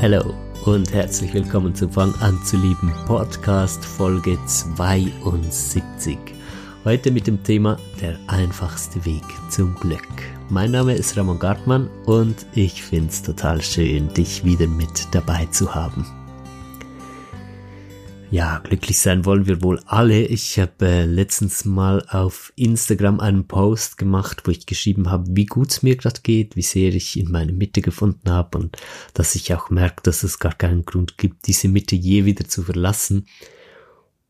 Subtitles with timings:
[0.00, 0.32] Hallo
[0.64, 6.16] und herzlich willkommen zu Fang an zu lieben Podcast Folge 72.
[6.84, 10.06] Heute mit dem Thema Der einfachste Weg zum Glück.
[10.50, 15.46] Mein Name ist Ramon Gartmann und ich finde es total schön, dich wieder mit dabei
[15.46, 16.06] zu haben.
[18.30, 20.20] Ja, glücklich sein wollen wir wohl alle.
[20.20, 25.46] Ich habe äh, letztens mal auf Instagram einen Post gemacht, wo ich geschrieben habe, wie
[25.46, 28.76] gut es mir gerade geht, wie sehr ich in meine Mitte gefunden habe und
[29.14, 32.62] dass ich auch merke, dass es gar keinen Grund gibt, diese Mitte je wieder zu
[32.62, 33.26] verlassen.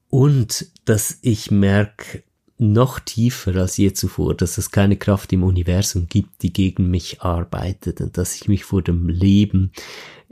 [0.08, 2.22] Und dass ich merke,
[2.58, 7.22] noch tiefer als je zuvor, dass es keine Kraft im Universum gibt, die gegen mich
[7.22, 9.72] arbeitet und dass ich mich vor dem Leben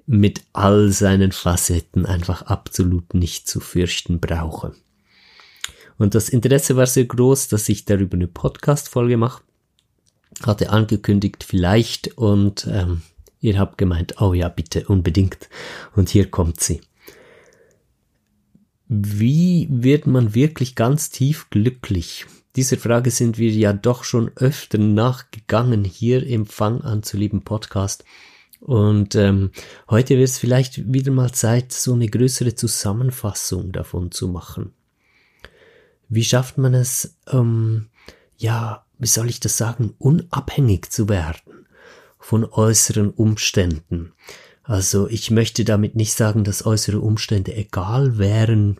[0.07, 4.75] mit all seinen Facetten einfach absolut nicht zu fürchten brauche.
[5.99, 9.43] Und das Interesse war sehr groß, dass ich darüber eine Podcast-Folge mache.
[10.43, 13.03] Hatte angekündigt, vielleicht, und ähm,
[13.41, 15.49] ihr habt gemeint, oh ja, bitte, unbedingt.
[15.95, 16.83] Und hier kommt sie.
[18.89, 22.27] Wie wird man wirklich ganz tief glücklich?
[22.55, 27.43] Dieser Frage sind wir ja doch schon öfter nachgegangen hier im Fang an zu lieben
[27.43, 28.05] Podcast.
[28.67, 29.53] Und ähm,
[29.89, 34.73] heute wird es vielleicht wieder mal Zeit, so eine größere Zusammenfassung davon zu machen.
[36.09, 37.87] Wie schafft man es, ähm,
[38.37, 41.69] ja, wie soll ich das sagen, unabhängig zu werden
[42.19, 44.15] von äußeren Umständen?
[44.65, 48.79] Also ich möchte damit nicht sagen, dass äußere Umstände egal wären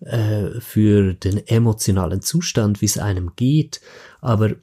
[0.00, 3.82] äh, für den emotionalen Zustand, wie es einem geht,
[4.22, 4.54] aber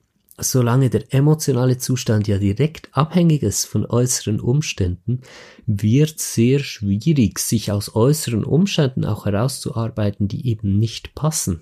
[0.52, 5.22] solange der emotionale Zustand ja direkt abhängig ist von äußeren Umständen,
[5.66, 11.62] wird sehr schwierig, sich aus äußeren Umständen auch herauszuarbeiten, die eben nicht passen.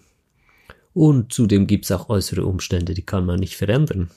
[0.94, 4.10] Und zudem gibt es auch äußere Umstände, die kann man nicht verändern.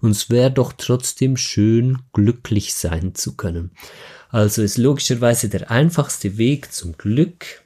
[0.00, 3.70] Und es wäre doch trotzdem schön, glücklich sein zu können.
[4.28, 7.62] Also ist logischerweise der einfachste Weg zum Glück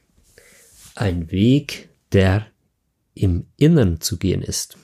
[0.95, 2.47] ein Weg, der
[3.15, 4.77] im Innern zu gehen ist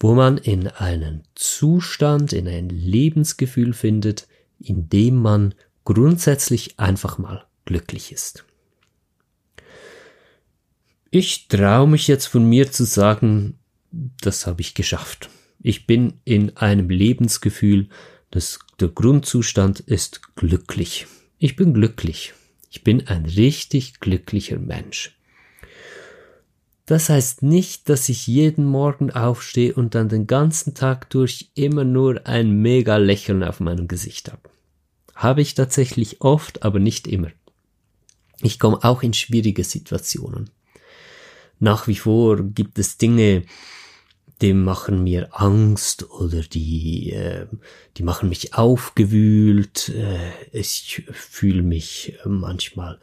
[0.00, 4.26] wo man in einen Zustand, in ein Lebensgefühl findet,
[4.58, 8.44] in dem man grundsätzlich einfach mal glücklich ist.
[11.10, 13.58] Ich traue mich jetzt von mir zu sagen,
[13.90, 15.28] das habe ich geschafft.
[15.60, 17.88] Ich bin in einem Lebensgefühl,
[18.30, 21.06] das, der Grundzustand ist glücklich.
[21.38, 22.32] Ich bin glücklich.
[22.70, 25.18] Ich bin ein richtig glücklicher Mensch.
[26.90, 31.84] Das heißt nicht, dass ich jeden Morgen aufstehe und dann den ganzen Tag durch immer
[31.84, 34.50] nur ein mega Lächeln auf meinem Gesicht habe.
[35.14, 37.28] Habe ich tatsächlich oft, aber nicht immer.
[38.42, 40.50] Ich komme auch in schwierige Situationen.
[41.60, 43.44] Nach wie vor gibt es Dinge,
[44.40, 47.46] die machen mir Angst oder die, äh,
[47.98, 49.90] die machen mich aufgewühlt.
[49.90, 52.98] Äh, ich fühle mich manchmal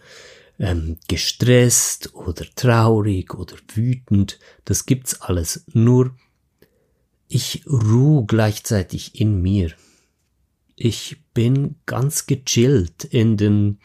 [0.59, 5.63] ähm, gestresst oder traurig oder wütend, das gibt's alles.
[5.73, 6.16] Nur
[7.28, 9.72] ich ruhe gleichzeitig in mir.
[10.75, 13.79] Ich bin ganz gechillt in den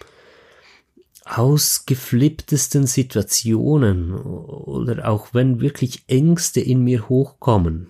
[1.24, 7.88] ausgeflipptesten Situationen oder auch wenn wirklich Ängste in mir hochkommen,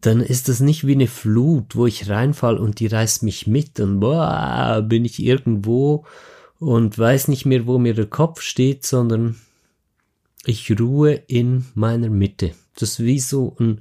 [0.00, 3.80] dann ist das nicht wie eine Flut, wo ich reinfall und die reißt mich mit
[3.80, 6.04] und boah, bin ich irgendwo
[6.58, 9.36] und weiß nicht mehr, wo mir der Kopf steht, sondern
[10.44, 12.54] ich ruhe in meiner Mitte.
[12.74, 13.80] Das ist wie so ein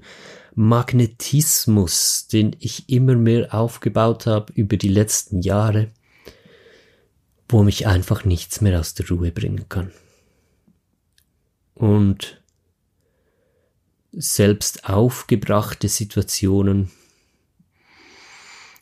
[0.56, 5.92] Magnetismus, den ich immer mehr aufgebaut habe über die letzten Jahre,
[7.50, 9.92] wo mich einfach nichts mehr aus der Ruhe bringen kann.
[11.76, 12.42] Und
[14.14, 16.90] selbst aufgebrachte Situationen,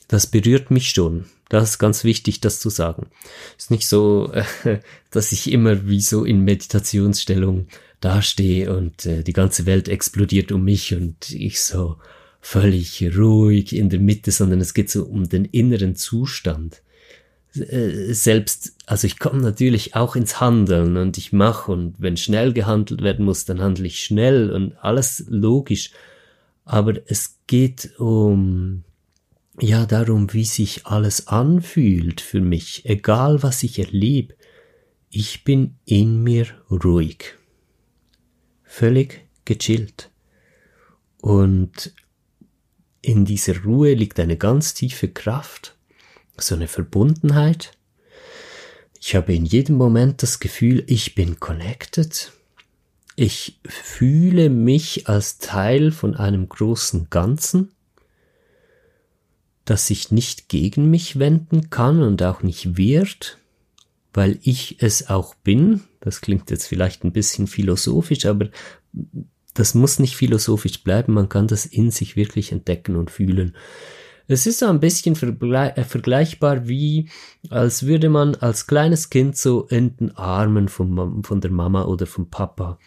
[0.07, 1.25] das berührt mich schon.
[1.53, 3.11] Das ist ganz wichtig, das zu sagen.
[3.59, 4.79] Ist nicht so, äh,
[5.11, 7.67] dass ich immer wie so in Meditationsstellung
[8.01, 11.97] dastehe und äh, die ganze Welt explodiert um mich und ich so
[12.41, 16.81] völlig ruhig in der Mitte, sondern es geht so um den inneren Zustand.
[17.55, 22.53] Äh, selbst, also ich komme natürlich auch ins Handeln und ich mache und wenn schnell
[22.53, 25.91] gehandelt werden muss, dann handle ich schnell und alles logisch.
[26.65, 28.85] Aber es geht um
[29.59, 34.35] ja darum, wie sich alles anfühlt für mich, egal was ich erlebe.
[35.09, 37.35] Ich bin in mir ruhig,
[38.63, 40.09] völlig gechillt.
[41.21, 41.93] Und
[43.01, 45.75] in dieser Ruhe liegt eine ganz tiefe Kraft,
[46.37, 47.77] so eine Verbundenheit.
[48.99, 52.31] Ich habe in jedem Moment das Gefühl, ich bin connected.
[53.15, 57.73] Ich fühle mich als Teil von einem großen Ganzen
[59.65, 63.37] das sich nicht gegen mich wenden kann und auch nicht wehrt,
[64.13, 65.81] weil ich es auch bin.
[66.01, 68.49] Das klingt jetzt vielleicht ein bisschen philosophisch, aber
[69.53, 73.55] das muss nicht philosophisch bleiben, man kann das in sich wirklich entdecken und fühlen.
[74.27, 77.09] Es ist so ein bisschen äh, vergleichbar wie,
[77.49, 82.05] als würde man als kleines Kind so in den Armen von, von der Mama oder
[82.05, 82.79] vom Papa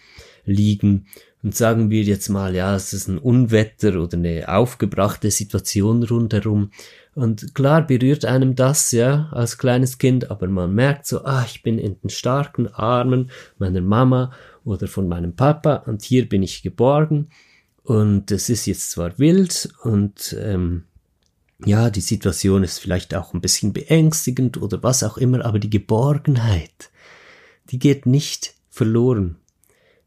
[0.44, 1.06] liegen
[1.46, 6.72] und sagen wir jetzt mal, ja, es ist ein Unwetter oder eine aufgebrachte Situation rundherum.
[7.14, 11.62] Und klar berührt einem das, ja, als kleines Kind, aber man merkt so, ah, ich
[11.62, 14.32] bin in den starken Armen meiner Mama
[14.64, 17.28] oder von meinem Papa und hier bin ich geborgen.
[17.84, 20.82] Und es ist jetzt zwar wild und ähm,
[21.64, 25.70] ja, die Situation ist vielleicht auch ein bisschen beängstigend oder was auch immer, aber die
[25.70, 26.90] Geborgenheit,
[27.70, 29.36] die geht nicht verloren.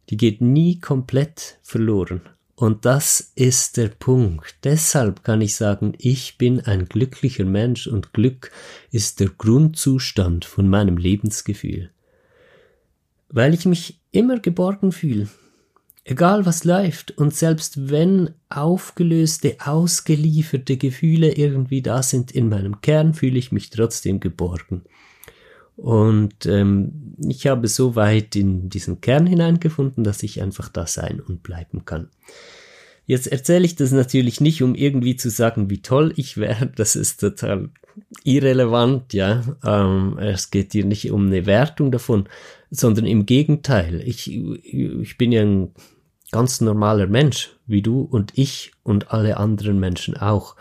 [0.09, 2.21] Die geht nie komplett verloren.
[2.56, 4.56] Und das ist der Punkt.
[4.65, 8.51] Deshalb kann ich sagen, ich bin ein glücklicher Mensch und Glück
[8.91, 11.89] ist der Grundzustand von meinem Lebensgefühl.
[13.29, 15.29] Weil ich mich immer geborgen fühle.
[16.03, 23.13] Egal was läuft und selbst wenn aufgelöste, ausgelieferte Gefühle irgendwie da sind in meinem Kern,
[23.13, 24.83] fühle ich mich trotzdem geborgen.
[25.81, 31.22] Und ähm, ich habe so weit in diesen Kern hineingefunden, dass ich einfach da sein
[31.22, 32.10] und bleiben kann.
[33.06, 36.68] Jetzt erzähle ich das natürlich nicht, um irgendwie zu sagen, wie toll ich wäre.
[36.76, 37.70] Das ist total
[38.26, 39.42] irrelevant, ja.
[39.66, 42.28] Ähm, es geht hier nicht um eine Wertung davon,
[42.70, 44.02] sondern im Gegenteil.
[44.06, 45.72] Ich, ich bin ja ein
[46.31, 50.58] ganz normaler Mensch, wie du und ich und alle anderen Menschen auch.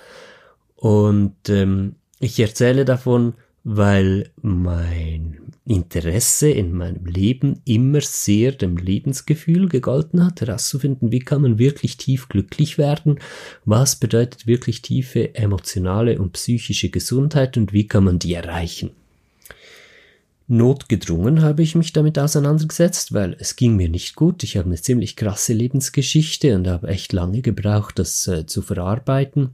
[0.77, 3.35] Und ähm, ich erzähle davon,
[3.71, 5.37] weil mein
[5.67, 11.99] Interesse in meinem Leben immer sehr dem Lebensgefühl gegolten hat, herauszufinden, wie kann man wirklich
[11.99, 13.19] tief glücklich werden,
[13.67, 18.93] was bedeutet wirklich tiefe emotionale und psychische Gesundheit und wie kann man die erreichen.
[20.47, 24.43] Notgedrungen habe ich mich damit auseinandergesetzt, weil es ging mir nicht gut.
[24.45, 29.51] Ich habe eine ziemlich krasse Lebensgeschichte und habe echt lange gebraucht, das äh, zu verarbeiten.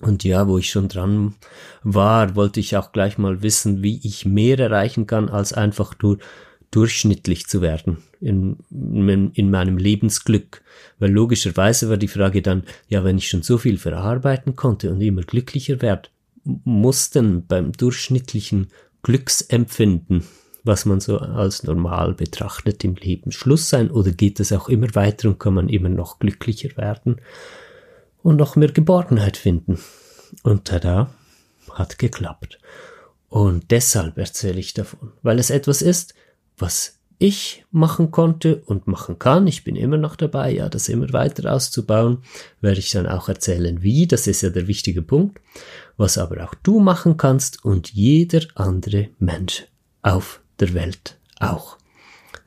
[0.00, 1.34] Und ja, wo ich schon dran
[1.82, 6.18] war, wollte ich auch gleich mal wissen, wie ich mehr erreichen kann, als einfach nur
[6.70, 10.62] durchschnittlich zu werden in, in, in meinem Lebensglück.
[10.98, 15.00] Weil logischerweise war die Frage dann, ja, wenn ich schon so viel verarbeiten konnte und
[15.00, 16.10] immer glücklicher werde,
[16.44, 18.68] muss denn beim durchschnittlichen
[19.02, 20.24] Glücksempfinden,
[20.64, 24.94] was man so als normal betrachtet im Leben, Schluss sein oder geht es auch immer
[24.94, 27.20] weiter und kann man immer noch glücklicher werden
[28.26, 29.78] und noch mehr Geborgenheit finden?
[30.42, 31.10] Und tada,
[31.72, 32.58] hat geklappt.
[33.28, 36.14] Und deshalb erzähle ich davon, weil es etwas ist,
[36.58, 39.46] was ich machen konnte und machen kann.
[39.46, 42.18] Ich bin immer noch dabei, ja, das immer weiter auszubauen.
[42.60, 44.06] Werde ich dann auch erzählen, wie.
[44.06, 45.40] Das ist ja der wichtige Punkt
[45.96, 49.66] was aber auch du machen kannst und jeder andere Mensch
[50.02, 51.78] auf der Welt auch.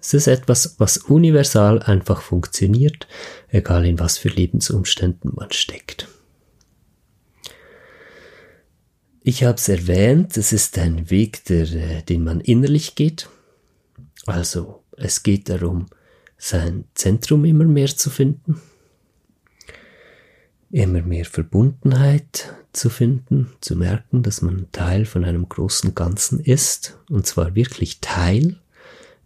[0.02, 3.08] Es ist etwas, was universal einfach funktioniert,
[3.50, 6.08] egal in was für Lebensumständen man steckt.
[9.22, 13.30] Ich habe es erwähnt, es ist ein Weg, der, äh, den man innerlich geht.
[14.26, 15.88] Also es geht darum,
[16.38, 18.62] sein Zentrum immer mehr zu finden,
[20.72, 26.98] immer mehr Verbundenheit zu finden, zu merken, dass man Teil von einem großen Ganzen ist,
[27.10, 28.60] und zwar wirklich Teil,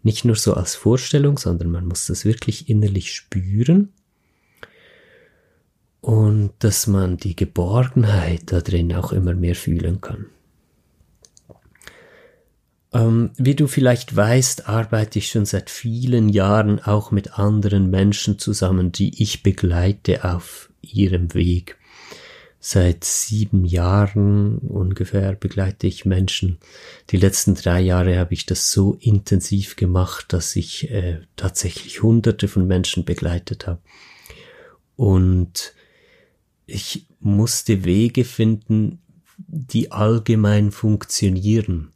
[0.04, 3.94] nicht nur so als Vorstellung, sondern man muss das wirklich innerlich spüren
[6.02, 10.26] und dass man die Geborgenheit da drin auch immer mehr fühlen kann.
[12.94, 18.38] Ähm, wie du vielleicht weißt, arbeite ich schon seit vielen Jahren auch mit anderen Menschen
[18.38, 21.78] zusammen, die ich begleite auf ihrem Weg.
[22.66, 26.60] Seit sieben Jahren ungefähr begleite ich Menschen.
[27.10, 32.48] Die letzten drei Jahre habe ich das so intensiv gemacht, dass ich äh, tatsächlich hunderte
[32.48, 33.82] von Menschen begleitet habe.
[34.96, 35.74] Und
[36.66, 39.02] ich musste Wege finden,
[39.38, 41.92] die allgemein funktionieren.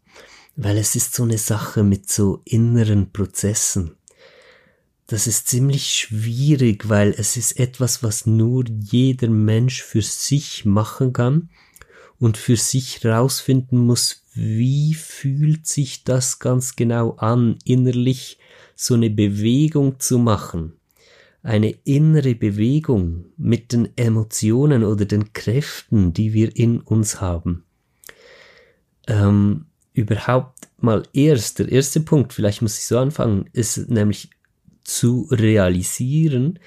[0.57, 3.96] Weil es ist so eine Sache mit so inneren Prozessen
[5.07, 11.13] das ist ziemlich schwierig, weil es ist etwas, was nur jeder Mensch für sich machen
[11.13, 11.49] kann
[12.19, 18.37] und für sich rausfinden muss, wie fühlt sich das ganz genau an, innerlich
[18.75, 20.73] so eine Bewegung zu machen.
[21.41, 27.63] Eine innere Bewegung mit den Emotionen oder den Kräften, die wir in uns haben.
[29.07, 34.29] Ähm, überhaupt mal erst, der erste Punkt, vielleicht muss ich so anfangen, ist nämlich
[34.87, 36.59] zu realisieren,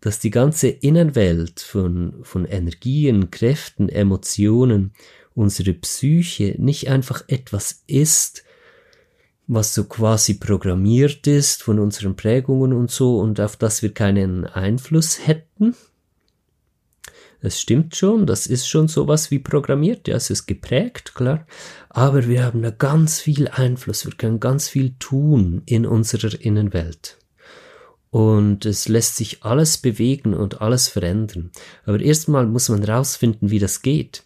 [0.00, 4.92] dass die ganze Innenwelt von, von Energien, Kräften, Emotionen,
[5.34, 8.44] unsere Psyche nicht einfach etwas ist,
[9.46, 14.44] was so quasi programmiert ist von unseren Prägungen und so und auf das wir keinen
[14.46, 15.76] Einfluss hätten.
[17.42, 21.46] Es stimmt schon, das ist schon sowas wie programmiert, ja, es ist geprägt, klar,
[21.90, 27.18] aber wir haben da ganz viel Einfluss, wir können ganz viel tun in unserer Innenwelt.
[28.10, 31.50] Und es lässt sich alles bewegen und alles verändern.
[31.84, 34.22] Aber erstmal muss man rausfinden, wie das geht.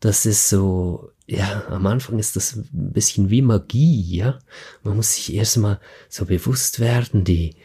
[0.00, 4.38] Das ist so ja, am Anfang ist das ein bisschen wie Magie, ja.
[4.84, 7.56] Man muss sich erstmal so bewusst werden, die,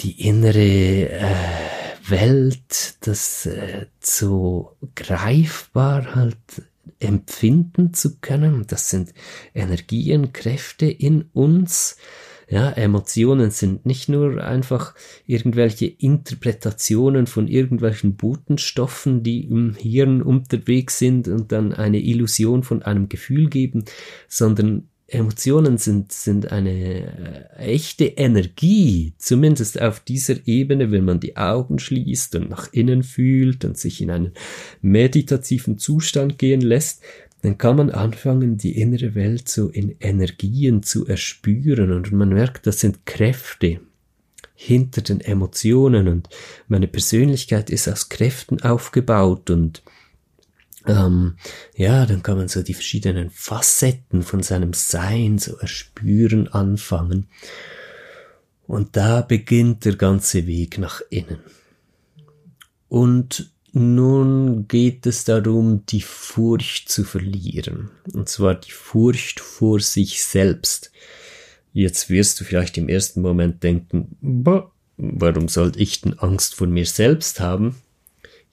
[0.00, 1.34] die innere äh,
[2.08, 6.36] Welt, das äh, so greifbar halt
[6.98, 8.66] empfinden zu können.
[8.66, 9.14] Das sind
[9.54, 11.96] Energien, Kräfte in uns,
[12.48, 14.94] ja, Emotionen sind nicht nur einfach
[15.26, 22.82] irgendwelche Interpretationen von irgendwelchen Botenstoffen, die im Hirn unterwegs sind und dann eine Illusion von
[22.82, 23.84] einem Gefühl geben,
[24.28, 31.36] sondern Emotionen sind, sind eine äh, echte Energie, zumindest auf dieser Ebene, wenn man die
[31.36, 34.32] Augen schließt und nach innen fühlt und sich in einen
[34.80, 37.02] meditativen Zustand gehen lässt,
[37.42, 42.66] dann kann man anfangen, die innere Welt so in Energien zu erspüren und man merkt,
[42.66, 43.80] das sind Kräfte
[44.54, 46.28] hinter den Emotionen und
[46.68, 49.82] meine Persönlichkeit ist aus Kräften aufgebaut und
[50.86, 51.36] ähm,
[51.74, 57.28] ja, dann kann man so die verschiedenen Facetten von seinem Sein so erspüren anfangen.
[58.66, 61.38] Und da beginnt der ganze Weg nach innen.
[62.88, 67.90] Und nun geht es darum, die Furcht zu verlieren.
[68.12, 70.92] Und zwar die Furcht vor sich selbst.
[71.72, 74.16] Jetzt wirst du vielleicht im ersten Moment denken,
[74.98, 77.76] warum sollte ich denn Angst vor mir selbst haben?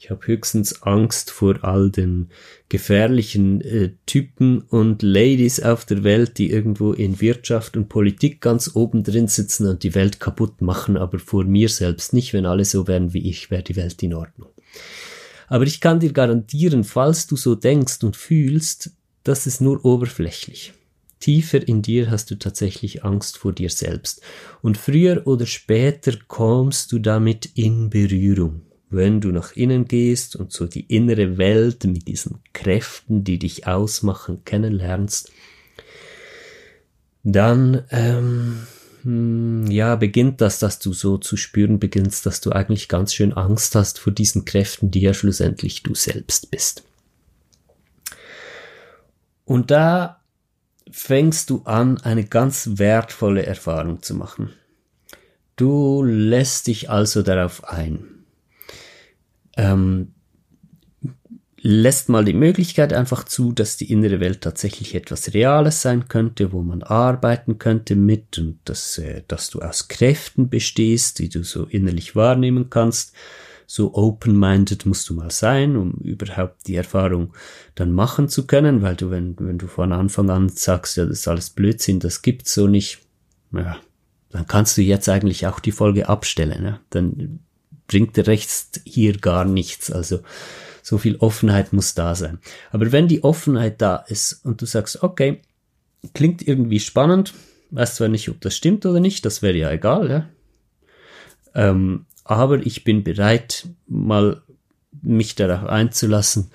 [0.02, 2.30] Ich habe höchstens Angst vor all den
[2.70, 8.74] gefährlichen äh, Typen und Ladies auf der Welt, die irgendwo in Wirtschaft und Politik ganz
[8.76, 12.32] oben drin sitzen und die Welt kaputt machen, aber vor mir selbst nicht.
[12.32, 14.50] Wenn alle so wären wie ich, wäre die Welt in Ordnung.
[15.50, 18.92] Aber ich kann dir garantieren, falls du so denkst und fühlst,
[19.24, 20.74] das ist nur oberflächlich.
[21.20, 24.22] Tiefer in dir hast du tatsächlich Angst vor dir selbst.
[24.62, 28.62] Und früher oder später kommst du damit in Berührung.
[28.90, 33.68] Wenn du nach innen gehst und so die innere Welt mit diesen Kräften, die dich
[33.68, 35.32] ausmachen, kennenlernst,
[37.24, 38.68] dann ähm, hm,
[39.04, 43.76] ja, beginnt das, dass du so zu spüren beginnst, dass du eigentlich ganz schön Angst
[43.76, 46.84] hast vor diesen Kräften, die ja schlussendlich du selbst bist.
[49.46, 50.22] Und da
[50.92, 54.54] fängst du an, eine ganz wertvolle Erfahrung zu machen.
[55.56, 58.26] Du lässt dich also darauf ein.
[59.58, 60.14] Ähm,
[61.62, 66.52] lässt mal die Möglichkeit einfach zu, dass die innere Welt tatsächlich etwas Reales sein könnte,
[66.52, 71.44] wo man arbeiten könnte mit und dass, äh, dass du aus Kräften bestehst, die du
[71.44, 73.14] so innerlich wahrnehmen kannst.
[73.68, 77.34] So open-minded musst du mal sein, um überhaupt die Erfahrung
[77.76, 81.20] dann machen zu können, weil du, wenn, wenn du von Anfang an sagst, ja, das
[81.20, 83.00] ist alles Blödsinn, das gibt's so nicht,
[83.52, 83.78] ja,
[84.32, 86.80] dann kannst du jetzt eigentlich auch die Folge abstellen, ja?
[86.90, 87.42] dann
[87.86, 90.22] bringt der Rechts hier gar nichts, also,
[90.82, 92.40] so viel Offenheit muss da sein.
[92.72, 95.42] Aber wenn die Offenheit da ist und du sagst, okay,
[96.14, 97.34] klingt irgendwie spannend,
[97.72, 100.30] weiß zwar nicht, ob das stimmt oder nicht, das wäre ja egal, ja.
[101.56, 104.42] Ähm, aber ich bin bereit, mal
[105.02, 106.52] mich darauf einzulassen,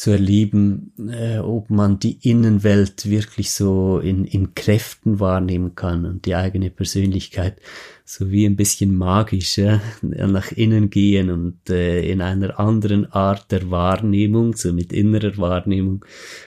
[0.00, 6.24] zu erleben, äh, ob man die Innenwelt wirklich so in, in Kräften wahrnehmen kann und
[6.24, 7.60] die eigene Persönlichkeit
[8.06, 13.52] so wie ein bisschen magisch ja, nach innen gehen und äh, in einer anderen Art
[13.52, 16.06] der Wahrnehmung, so mit innerer Wahrnehmung,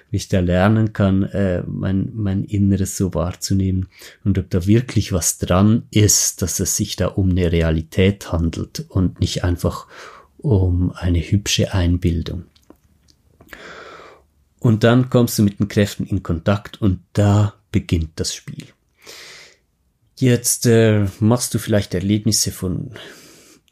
[0.10, 3.88] wie ich da lernen kann, äh, mein, mein Inneres so wahrzunehmen
[4.24, 8.88] und ob da wirklich was dran ist, dass es sich da um eine Realität handelt
[8.90, 9.86] und nicht einfach
[10.40, 12.46] um eine hübsche Einbildung.
[14.64, 18.68] Und dann kommst du mit den Kräften in Kontakt und da beginnt das Spiel.
[20.18, 22.92] Jetzt äh, machst du vielleicht Erlebnisse von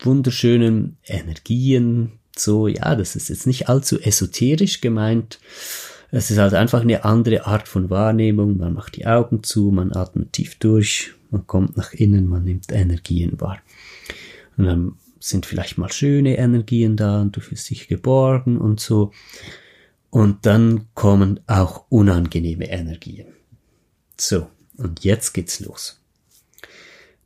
[0.02, 5.40] wunderschönen Energien, so, ja, das ist jetzt nicht allzu esoterisch gemeint.
[6.12, 8.58] Es ist halt einfach eine andere Art von Wahrnehmung.
[8.58, 12.70] Man macht die Augen zu, man atmet tief durch, man kommt nach innen, man nimmt
[12.70, 13.60] Energien wahr.
[14.58, 19.14] Und dann sind vielleicht mal schöne Energien da und du fühlst dich geborgen und so.
[20.12, 23.28] Und dann kommen auch unangenehme Energien.
[24.18, 26.02] So, und jetzt geht's los.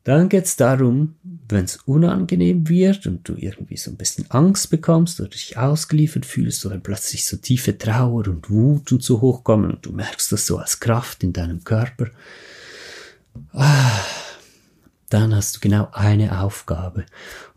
[0.06, 1.16] Dann geht's darum,
[1.50, 6.28] wenn es unangenehm wird und du irgendwie so ein bisschen Angst bekommst oder dich ausgeliefert
[6.28, 10.46] fühlst oder plötzlich so tiefe Trauer und Wut und so hochkommen und du merkst das
[10.46, 12.12] so als Kraft in deinem Körper,
[13.54, 14.00] ah,
[15.10, 17.08] dann hast du genau eine Aufgabe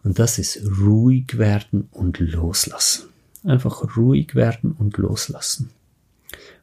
[0.02, 3.10] und das ist ruhig werden und loslassen.
[3.44, 5.70] Einfach ruhig werden und loslassen.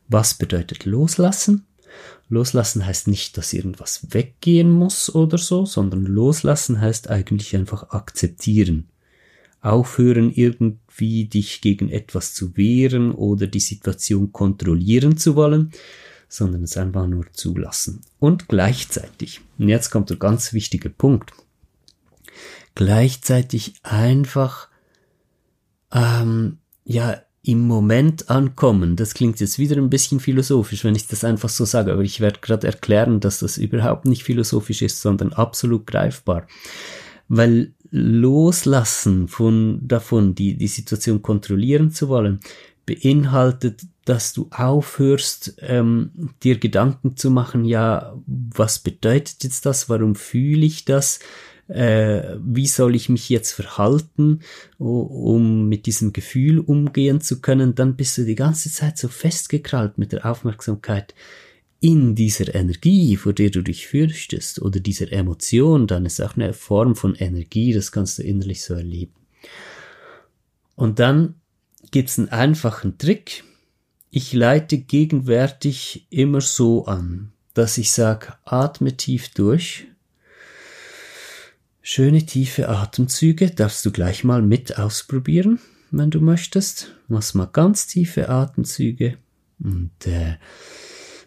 [0.07, 1.65] Was bedeutet loslassen?
[2.27, 8.89] Loslassen heißt nicht, dass irgendwas weggehen muss oder so, sondern loslassen heißt eigentlich einfach akzeptieren.
[9.61, 15.71] Aufhören irgendwie dich gegen etwas zu wehren oder die Situation kontrollieren zu wollen,
[16.27, 18.01] sondern es einfach nur zulassen.
[18.19, 21.31] Und gleichzeitig, und jetzt kommt der ganz wichtige Punkt,
[22.75, 24.69] gleichzeitig einfach
[25.91, 28.95] ähm, ja im Moment ankommen.
[28.95, 32.19] Das klingt jetzt wieder ein bisschen philosophisch, wenn ich das einfach so sage, aber ich
[32.19, 36.47] werde gerade erklären, dass das überhaupt nicht philosophisch ist, sondern absolut greifbar.
[37.27, 42.39] Weil loslassen von davon, die, die Situation kontrollieren zu wollen,
[42.85, 46.11] beinhaltet, dass du aufhörst, ähm,
[46.43, 51.19] dir Gedanken zu machen, ja, was bedeutet jetzt das, warum fühle ich das,
[51.67, 54.41] äh, wie soll ich mich jetzt verhalten,
[54.77, 59.97] um mit diesem Gefühl umgehen zu können, dann bist du die ganze Zeit so festgekrallt
[59.97, 61.15] mit der Aufmerksamkeit
[61.79, 66.53] in dieser Energie, vor der du dich fürchtest, oder dieser Emotion, dann ist auch eine
[66.53, 69.13] Form von Energie, das kannst du innerlich so erleben.
[70.75, 71.35] Und dann
[71.91, 73.43] gibt's einen einfachen Trick.
[74.09, 79.87] Ich leite gegenwärtig immer so an, dass ich sage, atme tief durch,
[81.87, 85.59] Schöne tiefe Atemzüge darfst du gleich mal mit ausprobieren,
[85.91, 86.95] wenn du möchtest.
[87.07, 89.19] Mach mal ganz tiefe Atemzüge
[89.59, 90.37] und äh,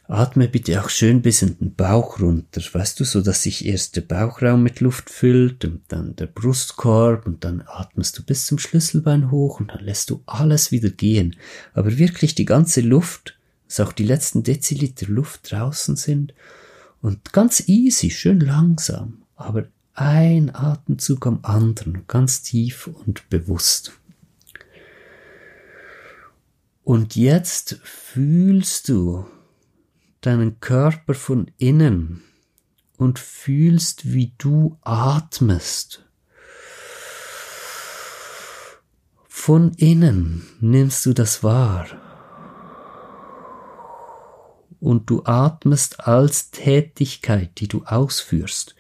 [0.09, 3.95] atme bitte auch schön bis in den Bauch runter, weißt du, so dass sich erst
[3.95, 8.59] der Bauchraum mit Luft füllt und dann der Brustkorb und dann atmest du bis zum
[8.59, 11.37] Schlüsselbein hoch und dann lässt du alles wieder gehen.
[11.73, 16.35] Aber wirklich die ganze Luft, dass auch die letzten Deziliter Luft draußen sind
[17.01, 19.69] und ganz easy, schön langsam, aber
[20.01, 23.99] ein Atemzug am anderen, ganz tief und bewusst.
[26.85, 29.27] Und jetzt fühlst du
[30.21, 32.23] deinen Körper von innen
[32.97, 36.05] und fühlst, wie du atmest.
[39.27, 41.87] Von innen nimmst du das wahr.
[44.79, 48.77] Und du atmest als Tätigkeit, die du ausführst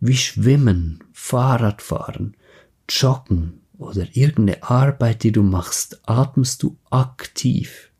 [0.00, 2.36] wie Schwimmen, Fahrradfahren,
[2.88, 7.90] Joggen oder irgendeine Arbeit, die du machst, atmest du aktiv.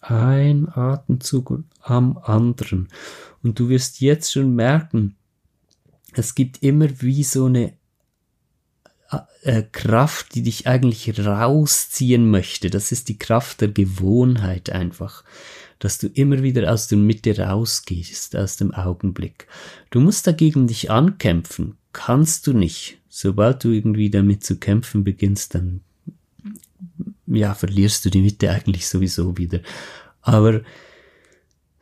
[0.00, 2.88] Ein Atemzug am anderen.
[3.42, 5.16] Und du wirst jetzt schon merken,
[6.14, 7.74] es gibt immer wie so eine
[9.42, 12.70] äh, Kraft, die dich eigentlich rausziehen möchte.
[12.70, 15.24] Das ist die Kraft der Gewohnheit einfach,
[15.78, 19.46] dass du immer wieder aus der Mitte rausgehst, aus dem Augenblick.
[19.90, 22.98] Du musst dagegen dich ankämpfen, kannst du nicht.
[23.08, 25.80] Sobald du irgendwie damit zu kämpfen beginnst, dann
[27.26, 29.60] ja, verlierst du die Mitte eigentlich sowieso wieder.
[30.22, 30.62] Aber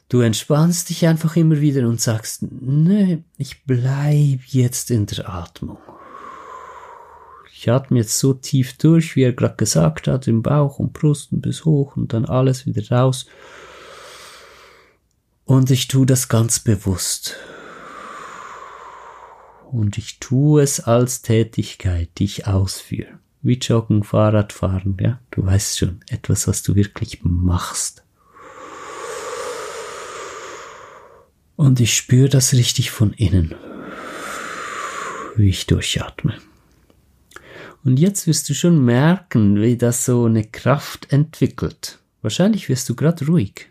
[0.08, 5.78] du entspannst dich einfach immer wieder und sagst, nee, ich bleib jetzt in der Atmung.
[7.60, 11.32] Ich atme jetzt so tief durch, wie er gerade gesagt hat, im Bauch und Brust
[11.32, 13.26] und bis hoch und dann alles wieder raus.
[15.44, 17.34] Und ich tue das ganz bewusst.
[19.72, 23.18] Und ich tue es als Tätigkeit, die ich ausführe.
[23.42, 25.18] Wie Joggen, Fahrradfahren, ja.
[25.32, 28.04] Du weißt schon, etwas, was du wirklich machst.
[31.56, 33.56] Und ich spüre das richtig von innen,
[35.34, 36.38] wie ich durchatme.
[37.84, 42.00] Und jetzt wirst du schon merken, wie das so eine Kraft entwickelt.
[42.22, 43.70] Wahrscheinlich wirst du gerade ruhig.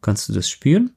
[0.00, 0.90] Kannst du das spüren?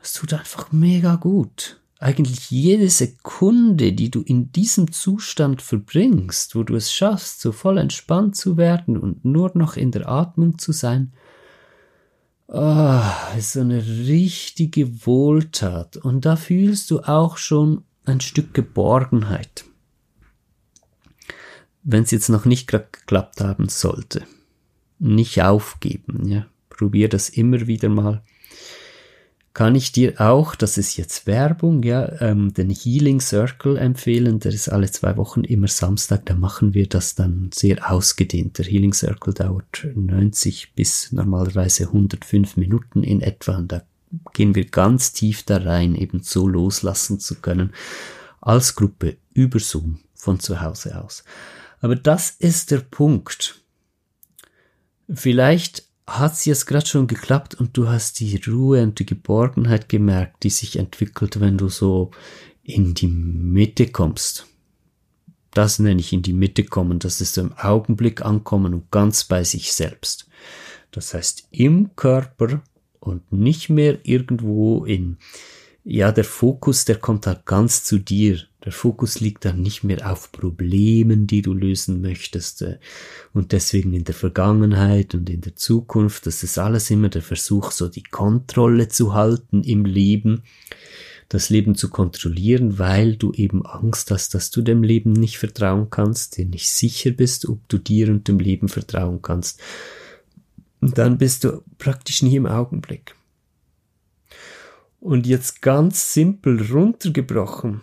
[0.00, 1.80] Es tut einfach mega gut.
[1.98, 7.78] Eigentlich jede Sekunde, die du in diesem Zustand verbringst, wo du es schaffst, so voll
[7.78, 11.12] entspannt zu werden und nur noch in der Atmung zu sein,
[12.46, 13.00] oh,
[13.36, 15.96] ist so eine richtige Wohltat.
[15.96, 19.64] Und da fühlst du auch schon ein Stück Geborgenheit
[21.82, 24.24] wenn es jetzt noch nicht geklappt haben sollte,
[24.98, 26.46] nicht aufgeben, ja.
[26.70, 28.22] Probier das immer wieder mal.
[29.52, 34.38] kann ich dir auch, das ist jetzt Werbung, ja, ähm, den Healing Circle empfehlen.
[34.38, 36.26] Der ist alle zwei Wochen immer Samstag.
[36.26, 38.58] Da machen wir das dann sehr ausgedehnt.
[38.58, 43.56] Der Healing Circle dauert 90 bis normalerweise 105 Minuten in etwa.
[43.56, 43.82] Und da
[44.32, 47.72] gehen wir ganz tief da rein, eben so loslassen zu können.
[48.40, 51.24] Als Gruppe über Zoom von zu Hause aus.
[51.80, 53.62] Aber das ist der Punkt.
[55.08, 59.88] Vielleicht hat es jetzt gerade schon geklappt und du hast die Ruhe und die Geborgenheit
[59.88, 62.10] gemerkt, die sich entwickelt, wenn du so
[62.62, 64.46] in die Mitte kommst.
[65.52, 69.44] Das nenne ich in die Mitte kommen, das ist im Augenblick ankommen und ganz bei
[69.44, 70.28] sich selbst.
[70.90, 72.62] Das heißt im Körper
[73.00, 75.18] und nicht mehr irgendwo in,
[75.84, 78.40] ja, der Fokus, der kommt halt ganz zu dir.
[78.64, 82.78] Der Fokus liegt dann nicht mehr auf Problemen, die du lösen möchtest äh,
[83.32, 86.26] und deswegen in der Vergangenheit und in der Zukunft.
[86.26, 90.42] Das ist alles immer der Versuch, so die Kontrolle zu halten im Leben,
[91.28, 95.88] das Leben zu kontrollieren, weil du eben Angst hast, dass du dem Leben nicht vertrauen
[95.88, 99.60] kannst, dir nicht sicher bist, ob du dir und dem Leben vertrauen kannst.
[100.80, 103.14] Und dann bist du praktisch nie im Augenblick.
[105.00, 107.82] Und jetzt ganz simpel runtergebrochen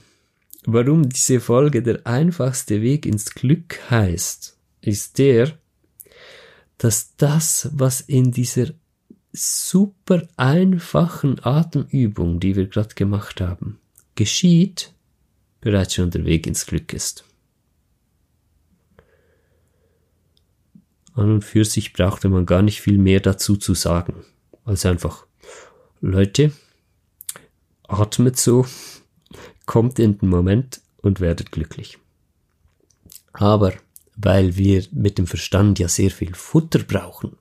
[0.67, 5.57] warum diese Folge der einfachste Weg ins Glück heißt, ist der,
[6.77, 8.67] dass das, was in dieser
[9.31, 13.79] super einfachen Atemübung, die wir gerade gemacht haben,
[14.15, 14.93] geschieht,
[15.61, 17.25] bereits schon der Weg ins Glück ist.
[21.13, 24.25] An und für sich brauchte man gar nicht viel mehr dazu zu sagen,
[24.65, 25.25] als einfach,
[26.01, 26.51] Leute,
[27.87, 28.65] atmet so,
[29.65, 31.97] kommt in den Moment und werdet glücklich.
[33.33, 33.73] Aber
[34.15, 37.37] weil wir mit dem Verstand ja sehr viel Futter brauchen,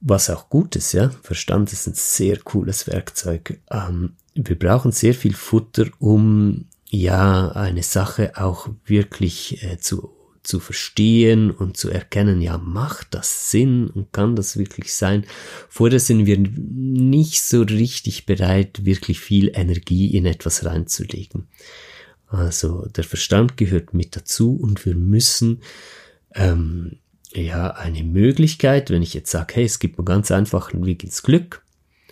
[0.00, 3.60] was auch gut ist, ja, Verstand ist ein sehr cooles Werkzeug.
[3.70, 10.15] Ähm, wir brauchen sehr viel Futter, um ja eine Sache auch wirklich äh, zu
[10.46, 15.24] zu verstehen und zu erkennen, ja, macht das Sinn und kann das wirklich sein?
[15.68, 21.48] Vorher sind wir nicht so richtig bereit, wirklich viel Energie in etwas reinzulegen.
[22.28, 25.62] Also der Verstand gehört mit dazu und wir müssen
[26.34, 26.98] ähm,
[27.32, 31.22] ja eine Möglichkeit, wenn ich jetzt sage, hey, es gibt einen ganz einfachen Weg ins
[31.22, 31.62] Glück,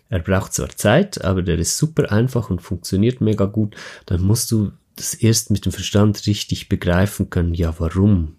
[0.09, 3.75] er braucht zwar Zeit, aber der ist super einfach und funktioniert mega gut,
[4.07, 8.37] dann musst du das erst mit dem Verstand richtig begreifen können, ja, warum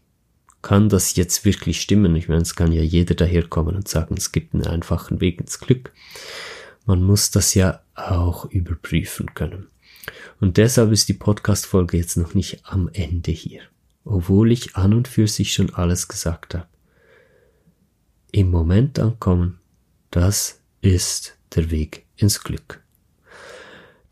[0.61, 2.15] kann das jetzt wirklich stimmen?
[2.15, 5.59] Ich meine, es kann ja jeder daherkommen und sagen, es gibt einen einfachen Weg ins
[5.59, 5.93] Glück.
[6.85, 9.67] Man muss das ja auch überprüfen können.
[10.39, 13.61] Und deshalb ist die Podcast-Folge jetzt noch nicht am Ende hier,
[14.03, 16.67] obwohl ich an und für sich schon alles gesagt habe.
[18.31, 19.59] Im Moment ankommen,
[20.11, 22.84] das ist der Weg ins Glück.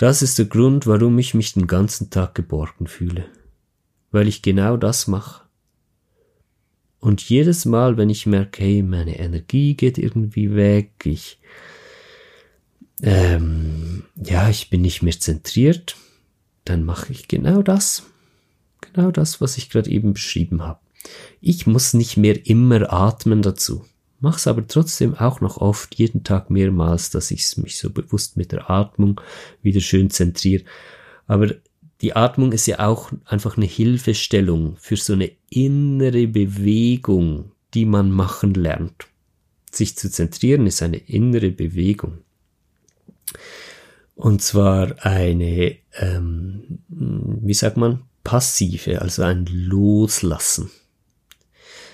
[0.03, 3.23] Das ist der Grund, warum ich mich den ganzen Tag geborgen fühle.
[4.11, 5.45] Weil ich genau das mache.
[6.99, 11.39] Und jedes Mal, wenn ich merke, hey, meine Energie geht irgendwie weg, ich,
[13.01, 15.95] ähm, ja, ich bin nicht mehr zentriert,
[16.65, 18.03] dann mache ich genau das.
[18.81, 20.81] Genau das, was ich gerade eben beschrieben habe.
[21.39, 23.85] Ich muss nicht mehr immer atmen dazu
[24.23, 28.53] mach's aber trotzdem auch noch oft, jeden Tag mehrmals, dass ich mich so bewusst mit
[28.53, 29.19] der Atmung
[29.62, 30.63] wieder schön zentriere.
[31.27, 31.53] Aber
[31.99, 38.12] die Atmung ist ja auch einfach eine Hilfestellung für so eine innere Bewegung, die man
[38.12, 39.07] machen lernt.
[39.69, 42.19] Sich zu zentrieren ist eine innere Bewegung.
[44.15, 50.71] Und zwar eine, ähm, wie sagt man, passive, also ein Loslassen.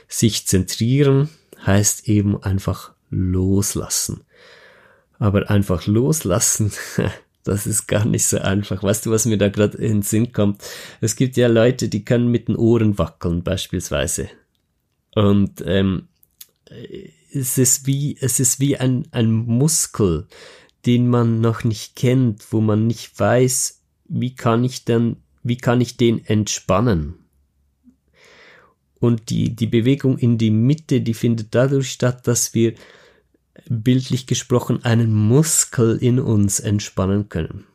[0.08, 1.30] Sich zentrieren
[1.70, 4.22] heißt eben einfach loslassen.
[5.20, 6.72] Aber einfach loslassen,
[7.44, 8.84] das ist gar nicht so einfach.
[8.84, 10.64] Weißt du, was mir da gerade in den Sinn kommt?
[11.00, 14.30] Es gibt ja Leute, die können mit den Ohren wackeln, beispielsweise.
[15.16, 16.08] Und ähm,
[17.34, 20.28] es ist wie, es ist wie ein, ein Muskel,
[20.86, 25.82] den man noch nicht kennt, wo man nicht weiß, wie kann ich denn, wie kann
[25.82, 27.16] ich den entspannen?
[29.00, 32.74] Und die, die Bewegung in die Mitte, die findet dadurch statt, dass wir
[33.70, 37.66] bildlich gesprochen einen Muskel in uns entspannen können.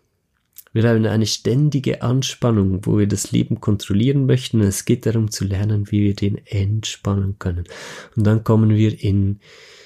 [0.75, 4.61] Wir haben eine ständige Anspannung, wo wir das Leben kontrollieren möchten.
[4.61, 7.65] Es geht darum zu lernen, wie wir den entspannen können.
[8.17, 9.39] Und dann kommen wir in,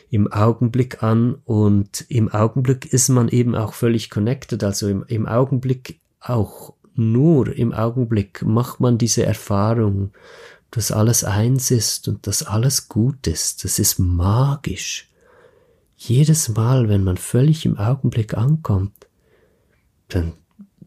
[0.08, 4.64] im Augenblick an und im Augenblick ist man eben auch völlig connected.
[4.64, 10.12] Also im, im Augenblick auch nur im Augenblick macht man diese Erfahrung
[10.70, 13.64] dass alles eins ist und dass alles gut ist.
[13.64, 15.10] Das ist magisch.
[15.96, 19.08] jedes Mal, wenn man völlig im Augenblick ankommt,
[20.08, 20.34] dann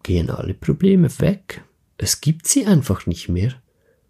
[0.03, 1.63] gehen alle Probleme weg.
[1.97, 3.53] Es gibt sie einfach nicht mehr.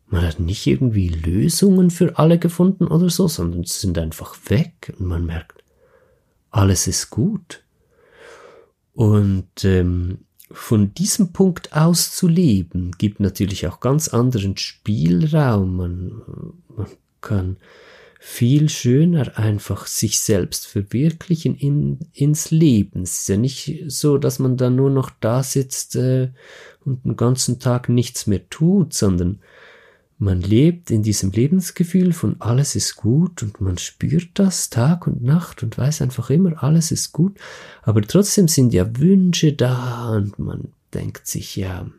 [0.08, 4.94] Man hat nicht irgendwie Lösungen für alle gefunden oder so, sondern sie sind einfach weg
[5.00, 5.64] und man merkt,
[6.52, 7.64] alles ist gut.
[8.94, 15.76] Und ähm, von diesem Punkt aus zu leben, gibt natürlich auch ganz anderen Spielraum.
[15.76, 16.22] Man,
[16.76, 16.88] man
[17.22, 17.58] kann
[18.24, 23.02] viel schöner einfach sich selbst verwirklichen in, ins Leben.
[23.02, 26.30] Es ist ja nicht so, dass man dann nur noch da sitzt äh,
[26.86, 29.40] und den ganzen Tag nichts mehr tut, sondern
[30.22, 35.24] man lebt in diesem Lebensgefühl von alles ist gut und man spürt das Tag und
[35.24, 37.40] Nacht und weiß einfach immer, alles ist gut.
[37.82, 41.90] Aber trotzdem sind ja Wünsche da und man denkt sich, ja,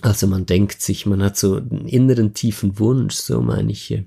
[0.00, 4.02] also man denkt sich, man hat so einen inneren tiefen Wunsch, so meine ich,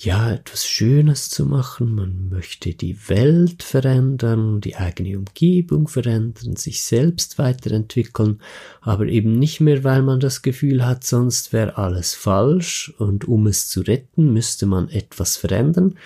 [0.00, 6.84] ja, etwas Schönes zu machen, man möchte die Welt verändern, die eigene Umgebung verändern, sich
[6.84, 8.40] selbst weiterentwickeln,
[8.80, 13.48] aber eben nicht mehr, weil man das Gefühl hat, sonst wäre alles falsch und um
[13.48, 15.96] es zu retten, müsste man etwas verändern,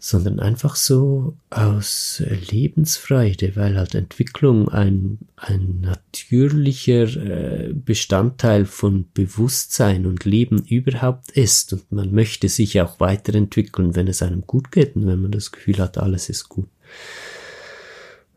[0.00, 10.06] sondern einfach so aus Lebensfreude, weil halt Entwicklung ein, ein natürlicher äh, Bestandteil von Bewusstsein
[10.06, 14.94] und Leben überhaupt ist und man möchte sich auch weiterentwickeln, wenn es einem gut geht
[14.94, 16.68] und wenn man das Gefühl hat, alles ist gut.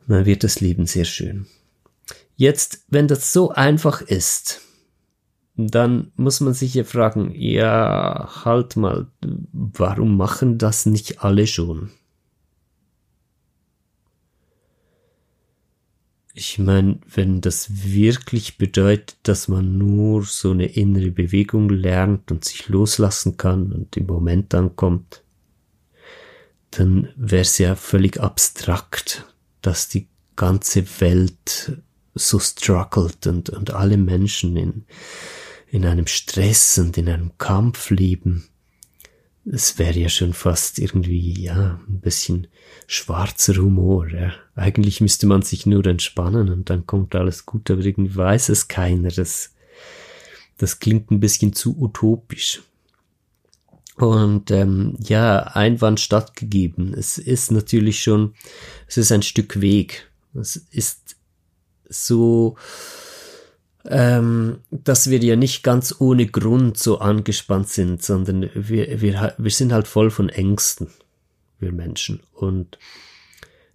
[0.07, 1.45] Dann wird das Leben sehr schön.
[2.35, 4.61] Jetzt, wenn das so einfach ist,
[5.55, 9.07] dann muss man sich ja fragen, ja, halt mal,
[9.51, 11.91] warum machen das nicht alle schon?
[16.33, 22.45] Ich meine, wenn das wirklich bedeutet, dass man nur so eine innere Bewegung lernt und
[22.45, 25.23] sich loslassen kann und im Moment ankommt,
[26.71, 29.25] dann wäre es ja völlig abstrakt,
[29.61, 31.81] dass die ganze Welt
[32.13, 34.85] so struggelt und, und alle Menschen in,
[35.69, 38.47] in einem Stress und in einem Kampf leben.
[39.45, 42.47] Es wäre ja schon fast irgendwie, ja, ein bisschen
[42.85, 44.33] schwarzer Humor, ja.
[44.55, 48.67] Eigentlich müsste man sich nur entspannen und dann kommt alles gut, aber irgendwie weiß es
[48.67, 49.09] keiner.
[49.09, 49.53] Das,
[50.57, 52.61] das klingt ein bisschen zu utopisch.
[53.95, 56.93] Und ähm, ja, Einwand stattgegeben.
[56.93, 58.35] Es ist natürlich schon,
[58.87, 60.11] es ist ein Stück Weg.
[60.33, 61.15] Es ist
[61.91, 62.55] so,
[63.85, 69.51] ähm, dass wir ja nicht ganz ohne Grund so angespannt sind, sondern wir, wir, wir
[69.51, 70.87] sind halt voll von Ängsten,
[71.59, 72.21] wir Menschen.
[72.33, 72.77] Und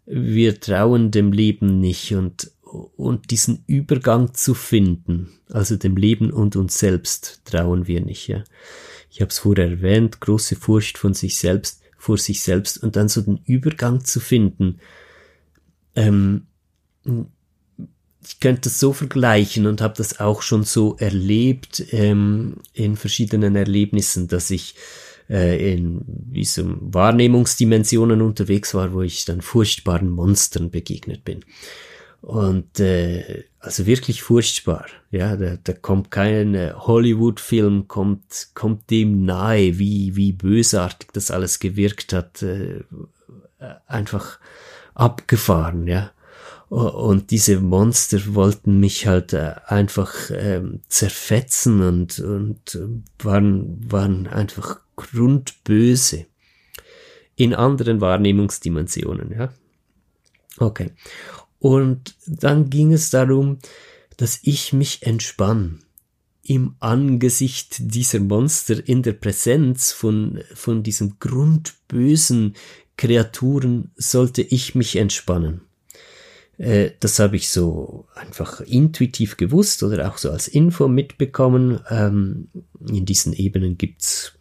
[0.06, 6.56] wir trauen dem Leben nicht und, und diesen Übergang zu finden, also dem Leben und
[6.56, 8.28] uns selbst, trauen wir nicht.
[8.28, 8.44] Ja.
[9.10, 13.08] Ich habe es vorher erwähnt, große Furcht von sich selbst, vor sich selbst und dann
[13.08, 14.78] so den Übergang zu finden.
[15.96, 16.46] Ähm,
[18.26, 23.54] ich könnte es so vergleichen und habe das auch schon so erlebt ähm, in verschiedenen
[23.54, 24.74] Erlebnissen, dass ich
[25.30, 31.44] äh, in diesem Wahrnehmungsdimensionen unterwegs war, wo ich dann furchtbaren Monstern begegnet bin.
[32.20, 34.86] Und äh, also wirklich furchtbar.
[35.12, 41.30] Ja, da, da kommt kein äh, Hollywood-Film, kommt, kommt dem nahe, wie, wie bösartig das
[41.30, 42.42] alles gewirkt hat.
[42.42, 42.82] Äh,
[43.86, 44.40] einfach
[44.94, 46.10] abgefahren, ja.
[46.68, 54.26] Und diese Monster wollten mich halt äh, einfach ähm, zerfetzen und, und äh, waren, waren
[54.26, 56.26] einfach grundböse.
[57.36, 59.52] In anderen Wahrnehmungsdimensionen, ja.
[60.58, 60.90] Okay.
[61.58, 63.58] Und dann ging es darum,
[64.16, 65.84] dass ich mich entspann
[66.42, 72.54] im Angesicht dieser Monster, in der Präsenz von, von diesen grundbösen
[72.96, 75.65] Kreaturen sollte ich mich entspannen.
[76.58, 81.80] Äh, das habe ich so einfach intuitiv gewusst oder auch so als Info mitbekommen.
[81.90, 82.48] Ähm,
[82.88, 84.32] in diesen Ebenen gibt's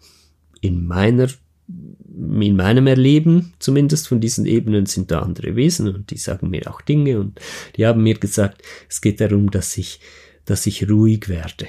[0.61, 1.27] in meiner
[1.67, 6.71] in meinem Erleben zumindest von diesen Ebenen sind da andere Wesen und die sagen mir
[6.71, 7.39] auch Dinge und
[7.75, 9.99] die haben mir gesagt, es geht darum, dass ich,
[10.45, 11.67] dass ich ruhig werde.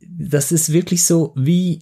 [0.00, 1.80] Das ist wirklich so wie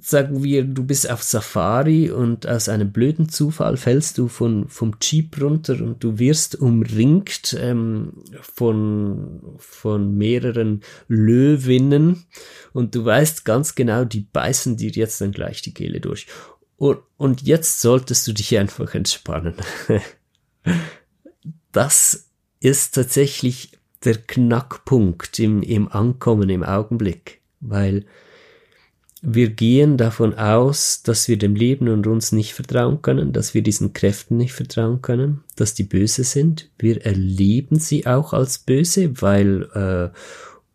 [0.00, 4.96] sagen wir, du bist auf Safari und aus einem blöden Zufall fällst du von, vom
[5.02, 12.26] Jeep runter und du wirst umringt ähm, von, von mehreren Löwinnen
[12.72, 16.28] und du weißt ganz genau, die beißen dir jetzt dann gleich die Kehle durch.
[16.76, 19.54] Und, und jetzt solltest du dich einfach entspannen.
[21.72, 22.28] das
[22.60, 23.72] ist tatsächlich
[24.04, 28.06] der Knackpunkt im, im Ankommen im Augenblick, weil
[29.20, 33.62] wir gehen davon aus, dass wir dem Leben und uns nicht vertrauen können, dass wir
[33.62, 36.70] diesen Kräften nicht vertrauen können, dass die böse sind.
[36.78, 40.16] Wir erleben sie auch als böse, weil äh,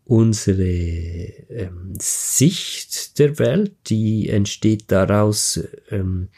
[0.04, 6.28] unsere ähm, Sicht der Welt, die entsteht daraus, ähm,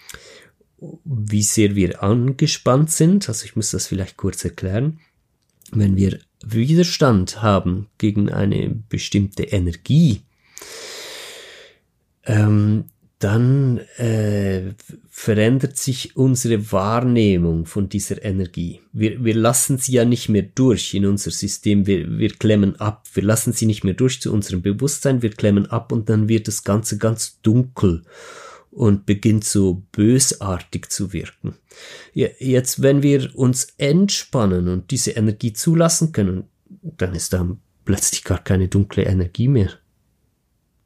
[1.05, 3.29] wie sehr wir angespannt sind.
[3.29, 5.01] Also ich muss das vielleicht kurz erklären.
[5.73, 10.21] Wenn wir Widerstand haben gegen eine bestimmte Energie,
[12.27, 12.85] ähm,
[13.19, 14.75] dann äh,
[15.09, 18.83] verändert sich unsere Wahrnehmung von dieser Energie.
[18.93, 23.07] Wir, wir lassen sie ja nicht mehr durch in unser System, wir, wir klemmen ab,
[23.15, 26.47] wir lassen sie nicht mehr durch zu unserem Bewusstsein, wir klemmen ab und dann wird
[26.47, 28.05] das Ganze ganz dunkel
[28.71, 31.55] und beginnt so bösartig zu wirken.
[32.13, 36.45] Jetzt, wenn wir uns entspannen und diese Energie zulassen können,
[36.83, 37.49] dann ist da
[37.87, 39.71] plötzlich gar keine dunkle Energie mehr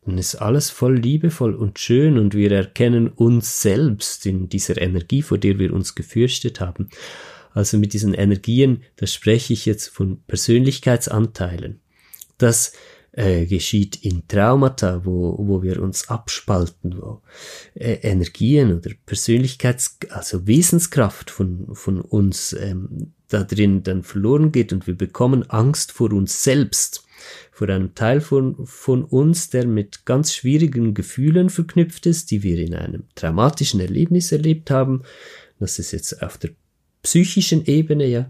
[0.05, 5.23] dann ist alles voll liebevoll und schön und wir erkennen uns selbst in dieser Energie,
[5.23, 6.89] vor der wir uns gefürchtet haben.
[7.53, 11.81] Also mit diesen Energien, da spreche ich jetzt von Persönlichkeitsanteilen.
[12.39, 12.73] Das
[13.13, 17.23] äh, geschieht in Traumata, wo, wo wir uns abspalten, wo
[17.75, 24.73] äh, Energien oder Persönlichkeits-, also Wesenskraft von, von uns ähm, da drin dann verloren geht
[24.73, 27.05] und wir bekommen Angst vor uns selbst
[27.53, 32.59] vor einem Teil von, von uns, der mit ganz schwierigen Gefühlen verknüpft ist, die wir
[32.59, 35.03] in einem traumatischen Erlebnis erlebt haben.
[35.59, 36.51] Das ist jetzt auf der
[37.03, 38.29] psychischen Ebene, ja.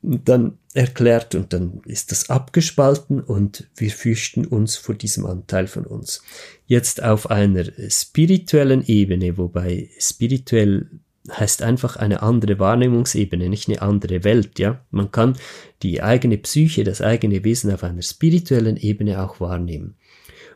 [0.00, 5.84] Dann erklärt und dann ist das abgespalten und wir fürchten uns vor diesem Anteil von
[5.84, 6.22] uns.
[6.66, 10.88] Jetzt auf einer spirituellen Ebene, wobei spirituell
[11.30, 14.84] heißt einfach eine andere Wahrnehmungsebene, nicht eine andere Welt, ja.
[14.90, 15.36] Man kann
[15.82, 19.96] die eigene Psyche, das eigene Wesen auf einer spirituellen Ebene auch wahrnehmen.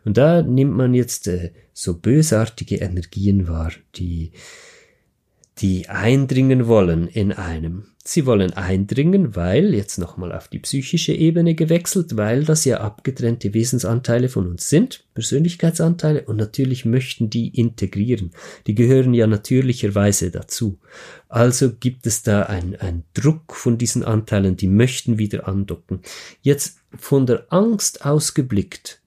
[0.05, 4.33] Und da nimmt man jetzt äh, so bösartige Energien wahr, die
[5.59, 7.85] die eindringen wollen in einem.
[8.05, 13.55] Sie wollen eindringen, weil, jetzt nochmal auf die psychische Ebene gewechselt, weil das ja abgetrennte
[13.55, 18.33] Wesensanteile von uns sind, Persönlichkeitsanteile, und natürlich möchten die integrieren.
[18.67, 20.81] Die gehören ja natürlicherweise dazu.
[21.29, 26.01] Also gibt es da ein Druck von diesen Anteilen, die möchten wieder andocken.
[26.41, 29.01] Jetzt von der Angst ausgeblickt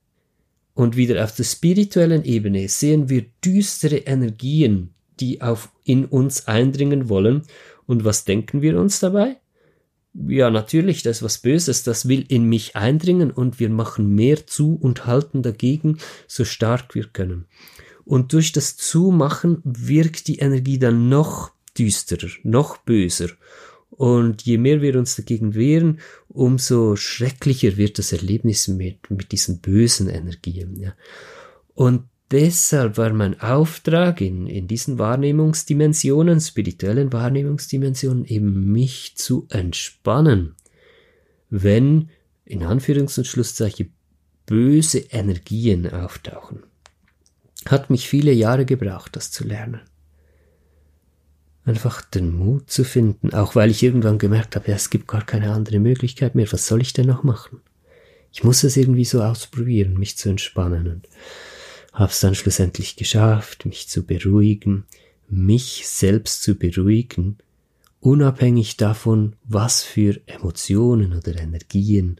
[0.73, 7.09] und wieder auf der spirituellen Ebene sehen wir düstere Energien, die auf, in uns eindringen
[7.09, 7.43] wollen.
[7.85, 9.37] Und was denken wir uns dabei?
[10.27, 14.47] Ja, natürlich, das ist was Böses, das will in mich eindringen und wir machen mehr
[14.47, 15.97] zu und halten dagegen,
[16.27, 17.45] so stark wir können.
[18.05, 23.29] Und durch das Zumachen wirkt die Energie dann noch düsterer, noch böser.
[23.89, 25.99] Und je mehr wir uns dagegen wehren,
[26.29, 30.79] umso schrecklicher wird das Erlebnis mit, mit diesen bösen Energien.
[30.79, 30.93] Ja.
[31.73, 40.55] Und deshalb war mein Auftrag in, in diesen Wahrnehmungsdimensionen, spirituellen Wahrnehmungsdimensionen, eben mich zu entspannen,
[41.49, 42.09] wenn
[42.45, 43.91] in Anführungs- und Schlusszeichen
[44.45, 46.63] böse Energien auftauchen.
[47.67, 49.81] Hat mich viele Jahre gebraucht, das zu lernen.
[51.63, 55.25] Einfach den Mut zu finden, auch weil ich irgendwann gemerkt habe, ja, es gibt gar
[55.25, 57.61] keine andere Möglichkeit mehr, was soll ich denn noch machen?
[58.31, 61.07] Ich muss es irgendwie so ausprobieren, mich zu entspannen und
[61.95, 64.85] habe es dann schlussendlich geschafft, mich zu beruhigen,
[65.27, 67.37] mich selbst zu beruhigen,
[68.01, 72.19] unabhängig davon, was für Emotionen oder Energien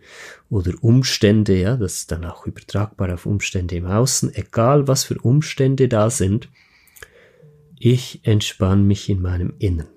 [0.50, 5.20] oder Umstände, ja, das ist dann auch übertragbar auf Umstände im Außen, egal was für
[5.20, 6.50] Umstände da sind,
[7.78, 9.88] ich entspanne mich in meinem Innen.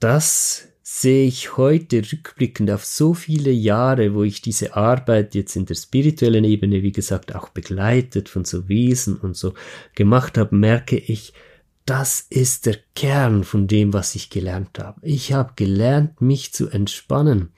[0.00, 5.66] Das sehe ich heute rückblickend auf so viele Jahre, wo ich diese Arbeit jetzt in
[5.66, 9.52] der spirituellen Ebene, wie gesagt, auch begleitet von so Wesen und so
[9.94, 11.34] gemacht habe, merke ich,
[11.84, 14.98] das ist der Kern von dem, was ich gelernt habe.
[15.06, 17.50] Ich habe gelernt, mich zu entspannen.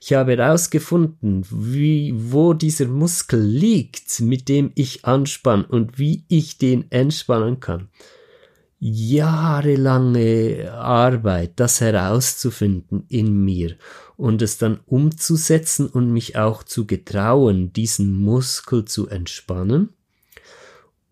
[0.00, 6.56] Ich habe herausgefunden, wie, wo dieser Muskel liegt, mit dem ich anspann und wie ich
[6.56, 7.88] den entspannen kann
[8.80, 13.76] jahrelange Arbeit, das herauszufinden in mir
[14.16, 19.90] und es dann umzusetzen und mich auch zu getrauen, diesen Muskel zu entspannen.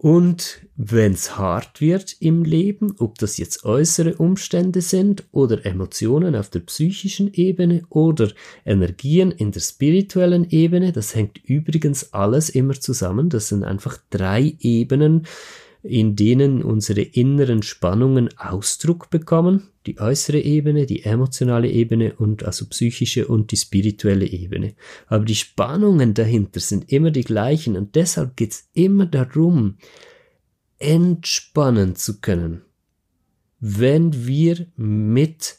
[0.01, 6.37] Und wenn es hart wird im Leben, ob das jetzt äußere Umstände sind oder Emotionen
[6.37, 8.31] auf der psychischen Ebene oder
[8.65, 13.29] Energien in der spirituellen Ebene, das hängt übrigens alles immer zusammen.
[13.29, 15.27] Das sind einfach drei Ebenen,
[15.83, 22.67] in denen unsere inneren Spannungen Ausdruck bekommen, die äußere Ebene, die emotionale Ebene und also
[22.67, 24.75] psychische und die spirituelle Ebene.
[25.07, 29.77] Aber die Spannungen dahinter sind immer die gleichen und deshalb geht es immer darum,
[30.79, 32.63] entspannen zu können.
[33.61, 35.58] Wenn wir mit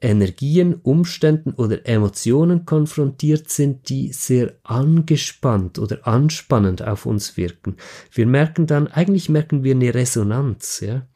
[0.00, 7.76] Energien, Umständen oder Emotionen konfrontiert sind, die sehr angespannt oder anspannend auf uns wirken.
[8.12, 11.06] Wir merken dann, eigentlich merken wir eine Resonanz, ja.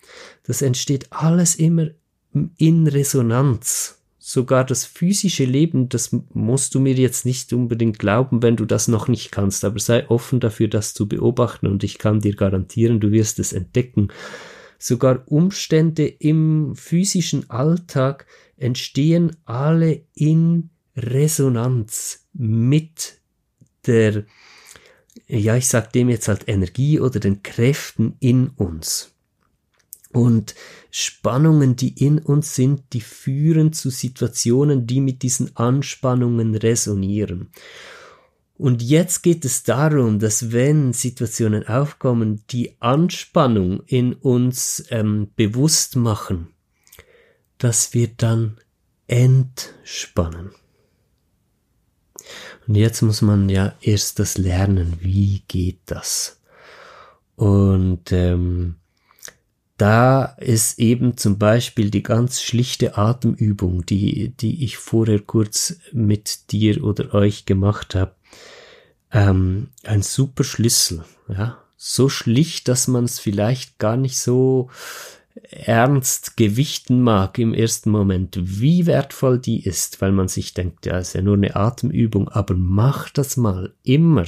[0.42, 1.90] Das entsteht alles immer
[2.56, 3.98] in Resonanz.
[4.18, 8.88] Sogar das physische Leben, das musst du mir jetzt nicht unbedingt glauben, wenn du das
[8.88, 13.00] noch nicht kannst, aber sei offen dafür, das zu beobachten und ich kann dir garantieren,
[13.00, 14.08] du wirst es entdecken.
[14.82, 18.26] Sogar Umstände im physischen Alltag,
[18.56, 23.20] entstehen alle in Resonanz mit
[23.86, 24.24] der,
[25.28, 29.14] ja, ich sag dem jetzt halt Energie oder den Kräften in uns.
[30.10, 30.56] Und
[30.90, 37.50] Spannungen, die in uns sind, die führen zu Situationen, die mit diesen Anspannungen resonieren.
[38.56, 45.96] Und jetzt geht es darum, dass wenn Situationen aufkommen, die Anspannung in uns ähm, bewusst
[45.96, 46.48] machen,
[47.58, 48.58] dass wir dann
[49.06, 50.50] entspannen.
[52.66, 56.40] Und jetzt muss man ja erst das lernen, wie geht das?
[57.34, 58.76] Und ähm,
[59.76, 66.52] da ist eben zum Beispiel die ganz schlichte Atemübung, die, die ich vorher kurz mit
[66.52, 68.14] dir oder euch gemacht habe,
[69.12, 71.04] ähm, ein super Schlüssel.
[71.28, 71.58] Ja?
[71.76, 74.70] So schlicht, dass man es vielleicht gar nicht so
[75.50, 80.98] ernst gewichten mag im ersten Moment, wie wertvoll die ist, weil man sich denkt, ja,
[80.98, 84.26] ist ja nur eine Atemübung, aber mach das mal immer.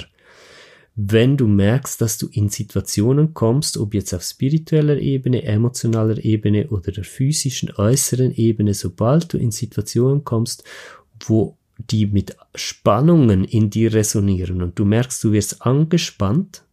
[0.97, 6.69] Wenn du merkst, dass du in Situationen kommst, ob jetzt auf spiritueller Ebene, emotionaler Ebene
[6.69, 10.63] oder der physischen äußeren Ebene, sobald du in Situationen kommst,
[11.27, 16.65] wo die mit Spannungen in dir resonieren und du merkst, du wirst angespannt,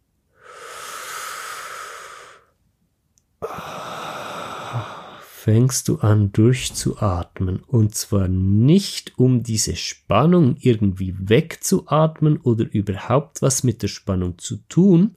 [5.41, 7.63] fängst du an durchzuatmen.
[7.65, 14.57] Und zwar nicht, um diese Spannung irgendwie wegzuatmen oder überhaupt was mit der Spannung zu
[14.69, 15.15] tun,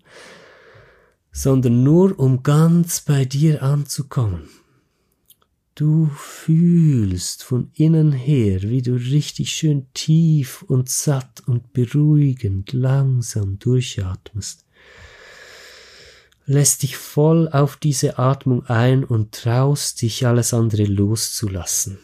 [1.31, 4.49] sondern nur um ganz bei dir anzukommen.
[5.75, 13.59] Du fühlst von innen her, wie du richtig schön tief und satt und beruhigend langsam
[13.59, 14.65] durchatmest
[16.47, 21.99] lässt dich voll auf diese Atmung ein und traust dich alles andere loszulassen.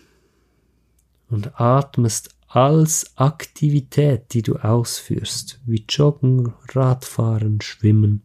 [1.28, 8.22] Und atmest als Aktivität, die du ausführst, wie Joggen, Radfahren, Schwimmen.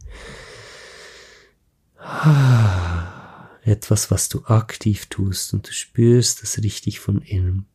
[3.66, 7.66] Etwas, was du aktiv tust und du spürst es richtig von innen.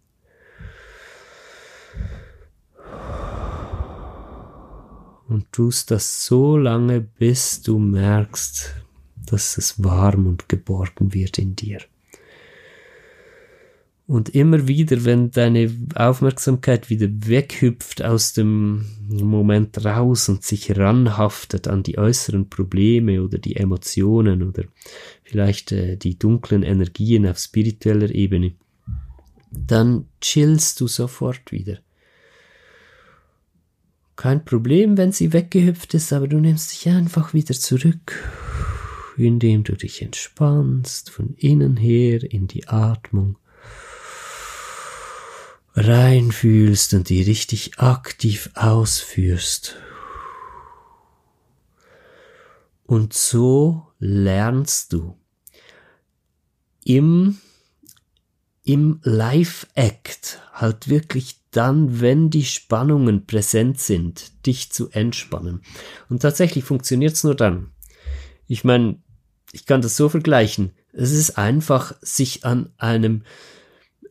[5.31, 8.75] und tust das so lange, bis du merkst,
[9.27, 11.79] dass es warm und geborgen wird in dir.
[14.11, 21.69] Und immer wieder, wenn deine Aufmerksamkeit wieder weghüpft aus dem Moment raus und sich ranhaftet
[21.69, 24.65] an die äußeren Probleme oder die Emotionen oder
[25.23, 28.55] vielleicht äh, die dunklen Energien auf spiritueller Ebene,
[29.53, 31.79] dann chillst du sofort wieder.
[34.17, 38.29] Kein Problem, wenn sie weggehüpft ist, aber du nimmst dich einfach wieder zurück,
[39.17, 43.37] indem du dich entspannst von innen her in die Atmung
[45.81, 49.77] reinfühlst und die richtig aktiv ausführst.
[52.85, 55.17] Und so lernst du
[56.85, 57.39] im,
[58.65, 65.63] im Live-Act halt wirklich dann, wenn die Spannungen präsent sind, dich zu entspannen.
[66.09, 67.71] Und tatsächlich funktioniert es nur dann.
[68.47, 69.01] Ich meine,
[69.53, 70.73] ich kann das so vergleichen.
[70.93, 73.23] Es ist einfach, sich an einem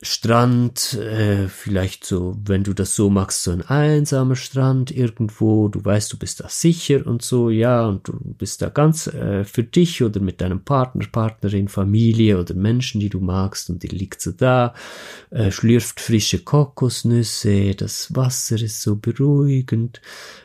[0.02, 5.84] Strand, äh, vielleicht so, wenn du das so magst, so ein einsamer Strand irgendwo, du
[5.84, 9.62] weißt, du bist da sicher und so, ja, und du bist da ganz äh, für
[9.62, 14.22] dich oder mit deinem Partner, Partnerin, Familie oder Menschen, die du magst und die liegt
[14.22, 14.72] so da,
[15.28, 20.00] äh, schlürft frische Kokosnüsse, das Wasser ist so beruhigend,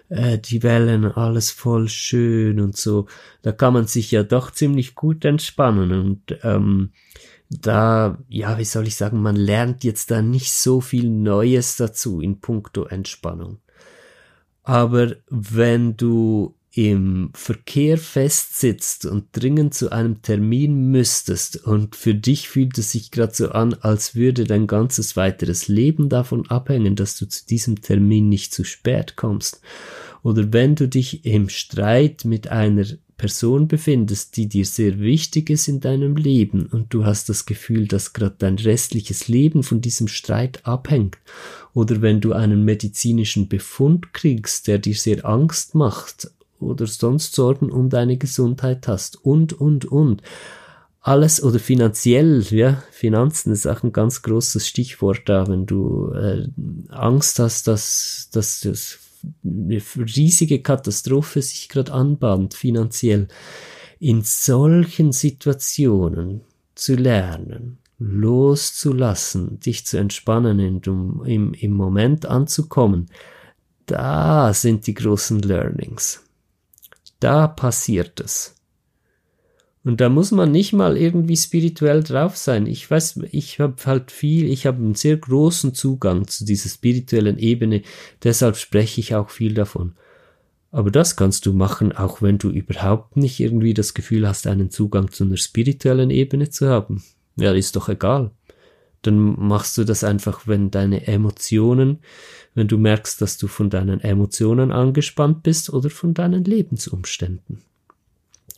[0.10, 3.08] äh, die Wellen, alles voll schön und so,
[3.42, 6.92] da kann man sich ja doch ziemlich gut entspannen und ähm,
[7.50, 12.22] da, ja, wie soll ich sagen, man lernt jetzt da nicht so viel Neues dazu
[12.22, 13.60] in puncto Entspannung.
[14.64, 22.50] Aber wenn du im Verkehr festsitzt und dringend zu einem Termin müsstest und für dich
[22.50, 27.18] fühlt es sich gerade so an, als würde dein ganzes weiteres Leben davon abhängen, dass
[27.18, 29.62] du zu diesem Termin nicht zu spät kommst.
[30.22, 32.86] Oder wenn du dich im Streit mit einer
[33.18, 37.88] Person befindest, die dir sehr wichtig ist in deinem Leben und du hast das Gefühl,
[37.88, 41.18] dass gerade dein restliches Leben von diesem Streit abhängt.
[41.74, 47.72] Oder wenn du einen medizinischen Befund kriegst, der dir sehr Angst macht oder sonst Sorgen
[47.72, 50.22] um deine Gesundheit hast und, und, und.
[51.00, 56.48] Alles oder finanziell, ja, Finanzen ist auch ein ganz großes Stichwort da, wenn du äh,
[56.90, 58.98] Angst hast, dass, dass das
[59.44, 63.28] eine riesige Katastrophe sich gerade anbahnt, finanziell.
[64.00, 66.42] In solchen Situationen
[66.76, 73.08] zu lernen, loszulassen, dich zu entspannen, um im, im Moment anzukommen,
[73.86, 76.24] da sind die großen Learnings.
[77.20, 78.55] Da passiert es.
[79.86, 82.66] Und da muss man nicht mal irgendwie spirituell drauf sein.
[82.66, 87.38] Ich weiß, ich habe halt viel, ich habe einen sehr großen Zugang zu dieser spirituellen
[87.38, 87.84] Ebene,
[88.24, 89.94] deshalb spreche ich auch viel davon.
[90.72, 94.72] Aber das kannst du machen, auch wenn du überhaupt nicht irgendwie das Gefühl hast, einen
[94.72, 97.04] Zugang zu einer spirituellen Ebene zu haben.
[97.36, 98.32] Ja, ist doch egal.
[99.04, 102.00] Dann machst du das einfach, wenn deine Emotionen,
[102.56, 107.62] wenn du merkst, dass du von deinen Emotionen angespannt bist oder von deinen Lebensumständen.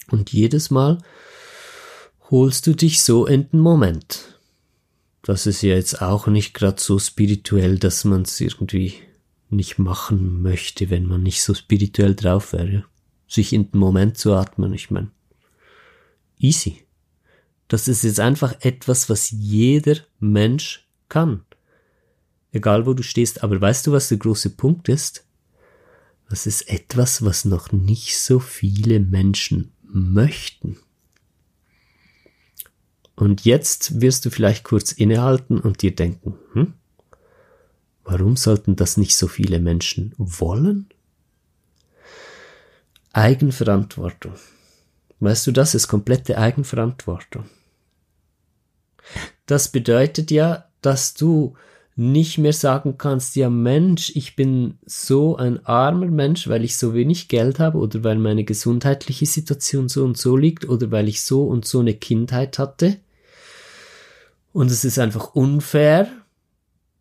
[0.09, 0.99] Und jedes Mal
[2.29, 4.39] holst du dich so in den Moment.
[5.21, 8.95] Das ist ja jetzt auch nicht gerade so spirituell, dass man es irgendwie
[9.49, 12.85] nicht machen möchte, wenn man nicht so spirituell drauf wäre.
[13.27, 15.11] Sich in den Moment zu atmen, ich meine.
[16.39, 16.83] Easy.
[17.67, 21.43] Das ist jetzt einfach etwas, was jeder Mensch kann.
[22.51, 23.43] Egal wo du stehst.
[23.43, 25.25] Aber weißt du, was der große Punkt ist?
[26.29, 30.77] Das ist etwas, was noch nicht so viele Menschen möchten.
[33.15, 36.73] Und jetzt wirst du vielleicht kurz innehalten und dir denken, hm,
[38.03, 40.87] warum sollten das nicht so viele Menschen wollen?
[43.13, 44.33] Eigenverantwortung.
[45.19, 47.45] Weißt du, das ist komplette Eigenverantwortung.
[49.47, 51.55] Das bedeutet ja, dass du
[51.99, 56.93] nicht mehr sagen kannst, ja Mensch, ich bin so ein armer Mensch, weil ich so
[56.93, 61.23] wenig Geld habe oder weil meine gesundheitliche Situation so und so liegt oder weil ich
[61.23, 62.97] so und so eine Kindheit hatte.
[64.53, 66.07] Und es ist einfach unfair,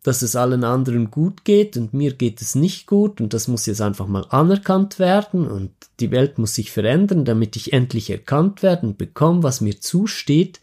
[0.02, 3.66] dass es allen anderen gut geht und mir geht es nicht gut und das muss
[3.66, 8.62] jetzt einfach mal anerkannt werden und die Welt muss sich verändern, damit ich endlich erkannt
[8.62, 10.58] werde und bekomme, was mir zusteht.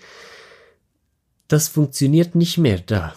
[1.47, 3.13] Das funktioniert nicht mehr da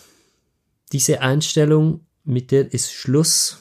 [0.92, 3.58] diese Einstellung, mit der ist Schluss.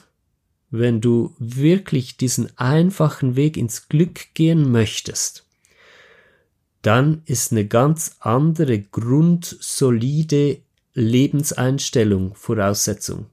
[0.72, 5.46] Wenn du wirklich diesen einfachen Weg ins Glück gehen möchtest,
[6.82, 10.60] dann ist eine ganz andere grundsolide
[10.94, 13.28] Lebenseinstellung Voraussetzung.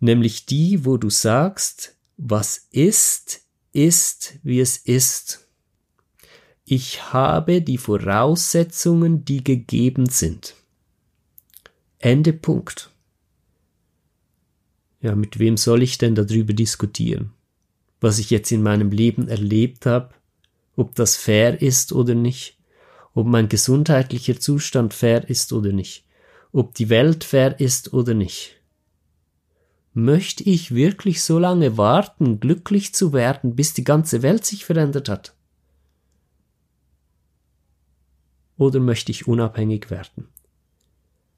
[0.00, 5.46] Nämlich die, wo du sagst, was ist, ist, wie es ist.
[6.64, 10.54] Ich habe die Voraussetzungen, die gegeben sind.
[11.98, 12.90] Ende Punkt.
[15.00, 17.32] Ja, mit wem soll ich denn darüber diskutieren?
[18.00, 20.14] Was ich jetzt in meinem Leben erlebt habe,
[20.76, 22.58] ob das fair ist oder nicht,
[23.14, 26.04] ob mein gesundheitlicher Zustand fair ist oder nicht,
[26.52, 28.60] ob die Welt fair ist oder nicht.
[29.94, 35.08] Möchte ich wirklich so lange warten, glücklich zu werden, bis die ganze Welt sich verändert
[35.08, 35.34] hat?
[38.58, 40.28] Oder möchte ich unabhängig werden?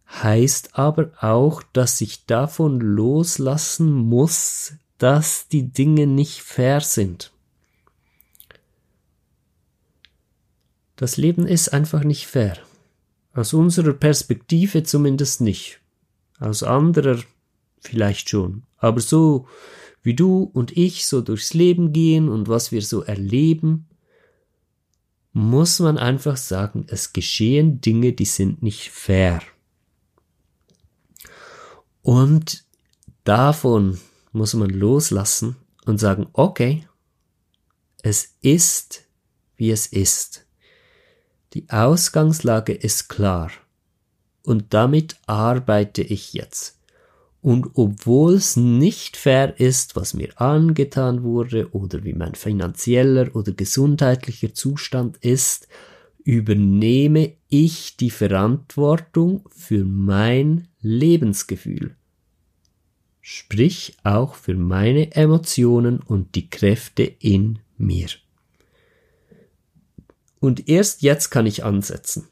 [0.09, 7.33] Heißt aber auch, dass ich davon loslassen muss, dass die Dinge nicht fair sind.
[10.97, 12.59] Das Leben ist einfach nicht fair.
[13.33, 15.81] Aus unserer Perspektive zumindest nicht.
[16.41, 17.21] Aus anderer
[17.81, 18.65] vielleicht schon.
[18.79, 19.47] Aber so
[20.03, 23.87] wie du und ich so durchs Leben gehen und was wir so erleben,
[25.33, 29.41] muss man einfach sagen, es geschehen Dinge, die sind nicht fair.
[32.03, 32.65] Und
[33.25, 33.99] davon
[34.33, 36.87] muss man loslassen und sagen, okay,
[38.03, 39.05] es ist,
[39.57, 40.47] wie es ist.
[41.55, 43.51] Die Ausgangslage ist klar.
[44.45, 46.79] Und damit arbeite ich jetzt.
[47.41, 53.53] Und obwohl es nicht fair ist, was mir angetan wurde oder wie mein finanzieller oder
[53.53, 55.69] gesundheitlicher Zustand ist,
[56.25, 61.97] übernehme ich die Verantwortung für mein Lebensgefühl
[63.31, 68.09] sprich auch für meine Emotionen und die Kräfte in mir.
[70.41, 72.29] Und erst jetzt kann ich ansetzen.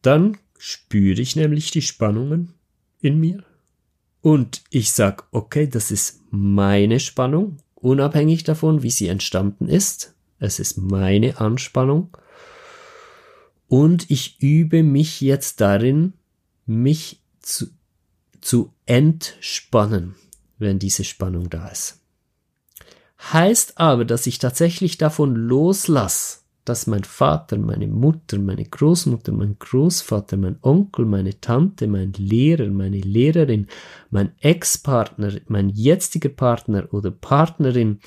[0.00, 2.54] Dann spüre ich nämlich die Spannungen
[3.02, 3.44] in mir.
[4.22, 10.14] Und ich sag, okay, das ist meine Spannung, unabhängig davon, wie sie entstanden ist.
[10.38, 12.16] Es ist meine Anspannung.
[13.68, 16.14] Und ich übe mich jetzt darin,
[16.70, 17.66] mich zu,
[18.40, 20.14] zu entspannen,
[20.58, 22.00] wenn diese Spannung da ist.
[23.32, 29.56] Heißt aber, dass ich tatsächlich davon loslasse, dass mein Vater, meine Mutter, meine Großmutter, mein
[29.58, 33.66] Großvater, mein Onkel, meine Tante, mein Lehrer, meine Lehrerin,
[34.10, 37.98] mein Ex-Partner, mein jetziger Partner oder Partnerin,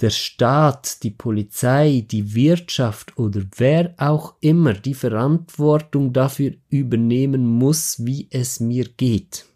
[0.00, 8.04] der Staat, die Polizei, die Wirtschaft oder wer auch immer die Verantwortung dafür übernehmen muss,
[8.04, 9.46] wie es mir geht.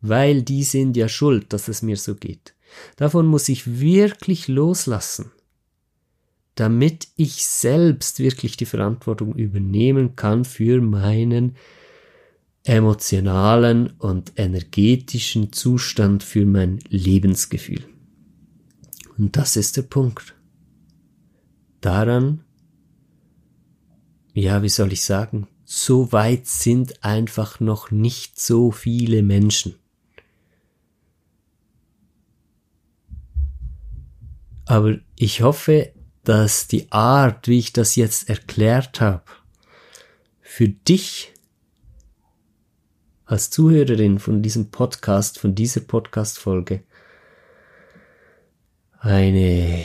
[0.00, 2.54] Weil die sind ja schuld, dass es mir so geht.
[2.96, 5.32] Davon muss ich wirklich loslassen
[6.58, 11.54] damit ich selbst wirklich die Verantwortung übernehmen kann für meinen
[12.64, 17.84] emotionalen und energetischen Zustand, für mein Lebensgefühl.
[19.18, 20.34] Und das ist der Punkt.
[21.80, 22.44] Daran,
[24.32, 29.74] ja, wie soll ich sagen, so weit sind einfach noch nicht so viele Menschen.
[34.64, 35.92] Aber ich hoffe,
[36.24, 39.24] dass die Art, wie ich das jetzt erklärt habe,
[40.40, 41.32] für dich
[43.24, 46.82] als Zuhörerin von diesem Podcast, von dieser Podcast-Folge,
[49.00, 49.84] eine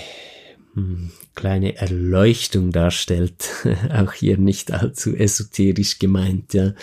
[0.74, 3.50] hm, kleine Erleuchtung darstellt,
[3.94, 6.74] auch hier nicht allzu esoterisch gemeint, ja,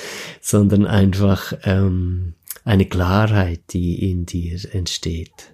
[0.41, 5.53] sondern einfach ähm, eine Klarheit, die in dir entsteht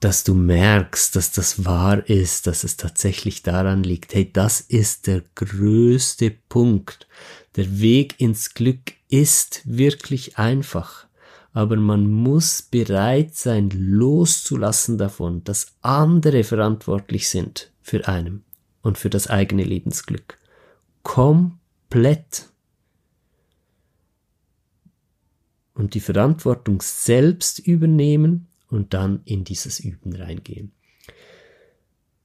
[0.00, 4.14] dass du merkst, dass das wahr ist, dass es tatsächlich daran liegt.
[4.14, 7.08] Hey, das ist der größte Punkt.
[7.56, 11.07] Der Weg ins Glück ist wirklich einfach.
[11.52, 18.44] Aber man muss bereit sein, loszulassen davon, dass andere verantwortlich sind für einen
[18.82, 20.38] und für das eigene Lebensglück.
[21.02, 22.48] Komplett.
[25.74, 30.72] Und die Verantwortung selbst übernehmen und dann in dieses Üben reingehen.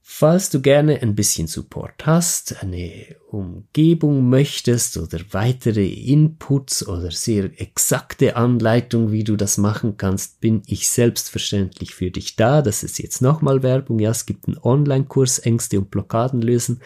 [0.06, 7.50] Falls du gerne ein bisschen Support hast, eine Umgebung möchtest oder weitere Inputs oder sehr
[7.60, 12.62] exakte Anleitung, wie du das machen kannst, bin ich selbstverständlich für dich da.
[12.62, 13.98] Das ist jetzt nochmal Werbung.
[14.00, 16.82] Ja, es gibt einen Online-Kurs Ängste und Blockaden lösen.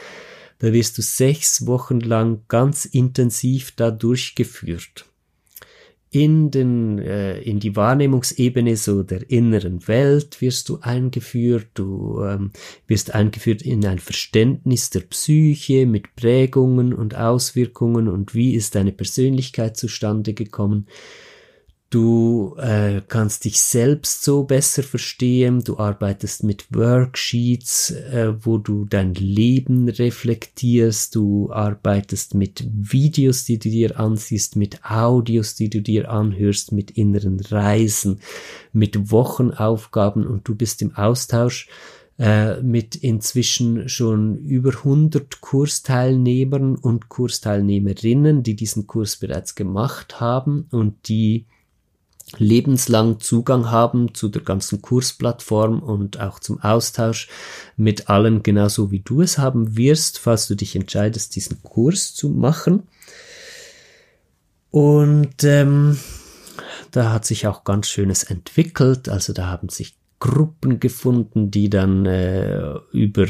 [0.59, 5.05] Da wirst du sechs Wochen lang ganz intensiv da durchgeführt
[6.09, 11.67] in den äh, in die Wahrnehmungsebene so der inneren Welt wirst du eingeführt.
[11.73, 12.51] Du ähm,
[12.87, 18.93] wirst eingeführt in ein Verständnis der Psyche mit Prägungen und Auswirkungen und wie ist deine
[18.93, 20.87] Persönlichkeit zustande gekommen
[21.89, 25.63] Du äh, kannst dich selbst so besser verstehen.
[25.63, 31.15] Du arbeitest mit Worksheets, äh, wo du dein Leben reflektierst.
[31.15, 36.91] Du arbeitest mit Videos, die du dir ansiehst, mit Audios, die du dir anhörst, mit
[36.91, 38.19] inneren Reisen,
[38.73, 41.69] mit Wochenaufgaben und du bist im Austausch
[42.19, 50.67] äh, mit inzwischen schon über 100 Kursteilnehmern und Kursteilnehmerinnen, die diesen Kurs bereits gemacht haben
[50.71, 51.45] und die
[52.37, 57.29] lebenslang Zugang haben zu der ganzen Kursplattform und auch zum Austausch
[57.77, 62.29] mit allen, genauso wie du es haben wirst, falls du dich entscheidest, diesen Kurs zu
[62.29, 62.83] machen.
[64.71, 65.97] Und ähm,
[66.91, 69.07] da hat sich auch ganz Schönes entwickelt.
[69.07, 73.27] Also da haben sich Gruppen gefunden, die dann äh, über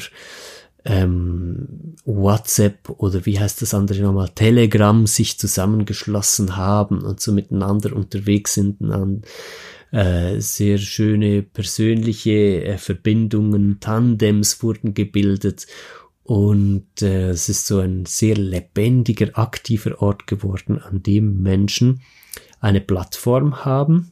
[0.86, 7.95] ähm, WhatsApp oder wie heißt das andere nochmal, Telegram sich zusammengeschlossen haben und so miteinander
[7.95, 9.23] unterwegs sind an
[9.91, 15.67] äh, sehr schöne persönliche äh, Verbindungen, Tandems wurden gebildet.
[16.23, 22.01] Und äh, es ist so ein sehr lebendiger, aktiver Ort geworden, an dem Menschen
[22.59, 24.11] eine Plattform haben,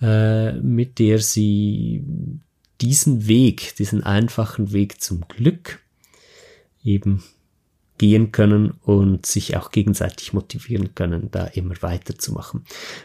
[0.00, 2.02] äh, mit der sie
[2.80, 5.80] diesen Weg, diesen einfachen Weg zum Glück
[6.82, 7.22] eben
[7.98, 12.64] gehen können und sich auch gegenseitig motivieren können, da immer weiterzumachen.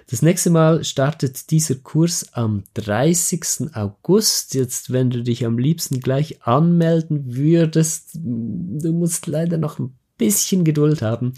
[0.09, 3.73] Das nächste Mal startet dieser Kurs am 30.
[3.73, 4.53] August.
[4.53, 10.63] Jetzt, wenn du dich am liebsten gleich anmelden würdest, du musst leider noch ein bisschen
[10.63, 11.33] Geduld haben.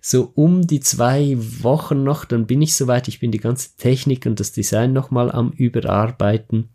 [0.00, 3.08] So um die zwei Wochen noch, dann bin ich soweit.
[3.08, 6.70] Ich bin die ganze Technik und das Design nochmal am Überarbeiten.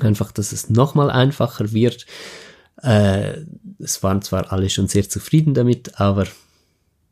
[0.00, 2.06] Einfach, dass es nochmal einfacher wird.
[2.82, 3.44] Äh,
[3.78, 6.26] es waren zwar alle schon sehr zufrieden damit, aber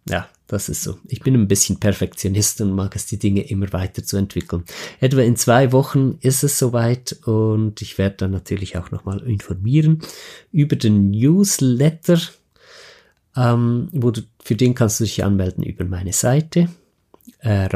[0.09, 0.99] ja, das ist so.
[1.09, 4.65] Ich bin ein bisschen Perfektionist und mag es, die Dinge immer weiter zu entwickeln.
[5.01, 10.03] Etwa in zwei Wochen ist es soweit und ich werde dann natürlich auch nochmal informieren
[10.53, 12.21] über den Newsletter,
[13.37, 16.69] ähm, wo du, für den kannst du dich anmelden über meine Seite
[17.41, 17.67] äh,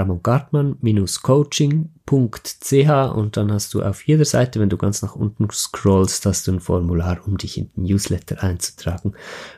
[2.11, 6.47] ramongartmann-coaching.ch und dann hast du auf jeder Seite, wenn du ganz nach unten scrollst, hast
[6.47, 9.15] du ein Formular, um dich in den Newsletter einzutragen.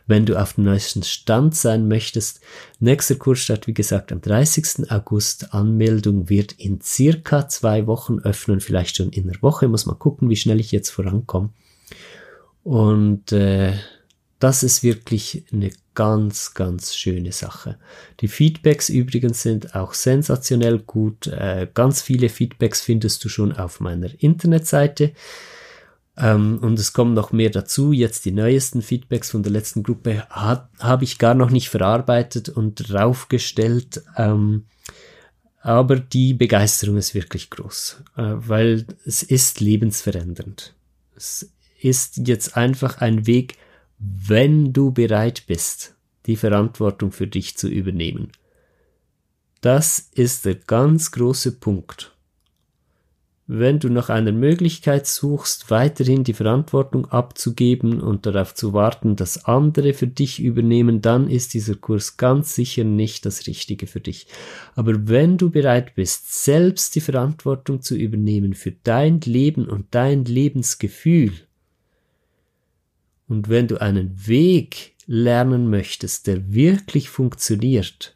[0.06, 2.40] Wenn du auf dem neuesten Stand sein möchtest,
[2.80, 4.90] nächster Kurs startet wie gesagt am 30.
[4.90, 5.54] August.
[5.54, 9.68] Anmeldung wird in circa zwei Wochen öffnen, vielleicht schon in der Woche.
[9.68, 11.50] Muss mal gucken, wie schnell ich jetzt vorankomme.
[12.62, 13.74] Und äh,
[14.42, 17.78] das ist wirklich eine ganz, ganz schöne Sache.
[18.20, 21.28] Die Feedbacks übrigens sind auch sensationell gut.
[21.28, 25.12] Äh, ganz viele Feedbacks findest du schon auf meiner Internetseite.
[26.16, 27.92] Ähm, und es kommen noch mehr dazu.
[27.92, 32.90] Jetzt die neuesten Feedbacks von der letzten Gruppe habe ich gar noch nicht verarbeitet und
[32.90, 34.02] draufgestellt.
[34.16, 34.64] Ähm,
[35.60, 40.74] aber die Begeisterung ist wirklich groß, äh, weil es ist lebensverändernd.
[41.14, 41.48] Es
[41.80, 43.56] ist jetzt einfach ein Weg,
[44.02, 45.94] wenn du bereit bist,
[46.26, 48.32] die Verantwortung für dich zu übernehmen.
[49.60, 52.12] Das ist der ganz große Punkt.
[53.46, 59.44] Wenn du nach einer Möglichkeit suchst, weiterhin die Verantwortung abzugeben und darauf zu warten, dass
[59.44, 64.26] andere für dich übernehmen, dann ist dieser Kurs ganz sicher nicht das Richtige für dich.
[64.74, 70.24] Aber wenn du bereit bist, selbst die Verantwortung zu übernehmen für dein Leben und dein
[70.24, 71.32] Lebensgefühl,
[73.32, 78.14] und wenn du einen Weg lernen möchtest, der wirklich funktioniert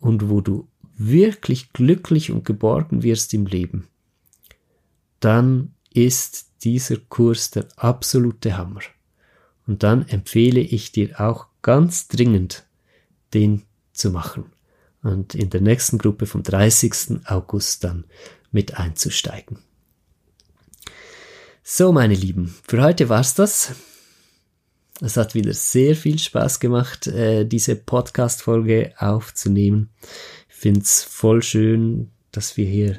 [0.00, 3.86] und wo du wirklich glücklich und geborgen wirst im Leben,
[5.20, 8.80] dann ist dieser Kurs der absolute Hammer.
[9.66, 12.64] Und dann empfehle ich dir auch ganz dringend,
[13.34, 14.46] den zu machen
[15.02, 17.26] und in der nächsten Gruppe vom 30.
[17.26, 18.04] August dann
[18.50, 19.58] mit einzusteigen.
[21.66, 23.74] So, meine Lieben, für heute war's das.
[25.00, 29.88] Es hat wieder sehr viel Spaß gemacht, äh, diese Podcast-Folge aufzunehmen.
[30.50, 32.98] Ich find's voll schön, dass wir hier,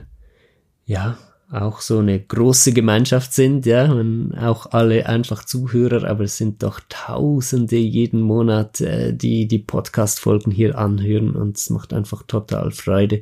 [0.84, 1.20] ja,
[1.52, 6.64] auch so eine große Gemeinschaft sind, ja, und auch alle einfach Zuhörer, aber es sind
[6.64, 12.72] doch Tausende jeden Monat, äh, die die Podcast-Folgen hier anhören und es macht einfach total
[12.72, 13.22] Freude,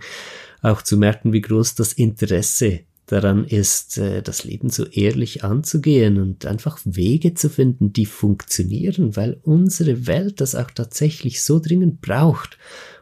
[0.62, 6.20] auch zu merken, wie groß das Interesse daran ist, äh, das Leben so ehrlich anzugehen
[6.20, 12.02] und einfach Wege zu finden, die funktionieren, weil unsere Welt das auch tatsächlich so dringend
[12.02, 12.58] braucht.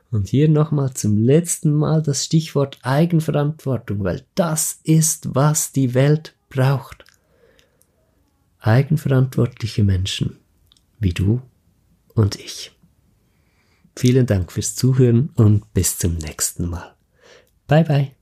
[0.10, 6.36] Und hier nochmal zum letzten Mal das Stichwort Eigenverantwortung, weil das ist, was die Welt
[6.50, 7.06] braucht.
[8.60, 10.38] Eigenverantwortliche Menschen,
[11.00, 11.42] wie du
[12.14, 12.74] und ich.
[13.96, 16.94] Vielen Dank fürs Zuhören und bis zum nächsten Mal.
[17.68, 18.21] Bye bye.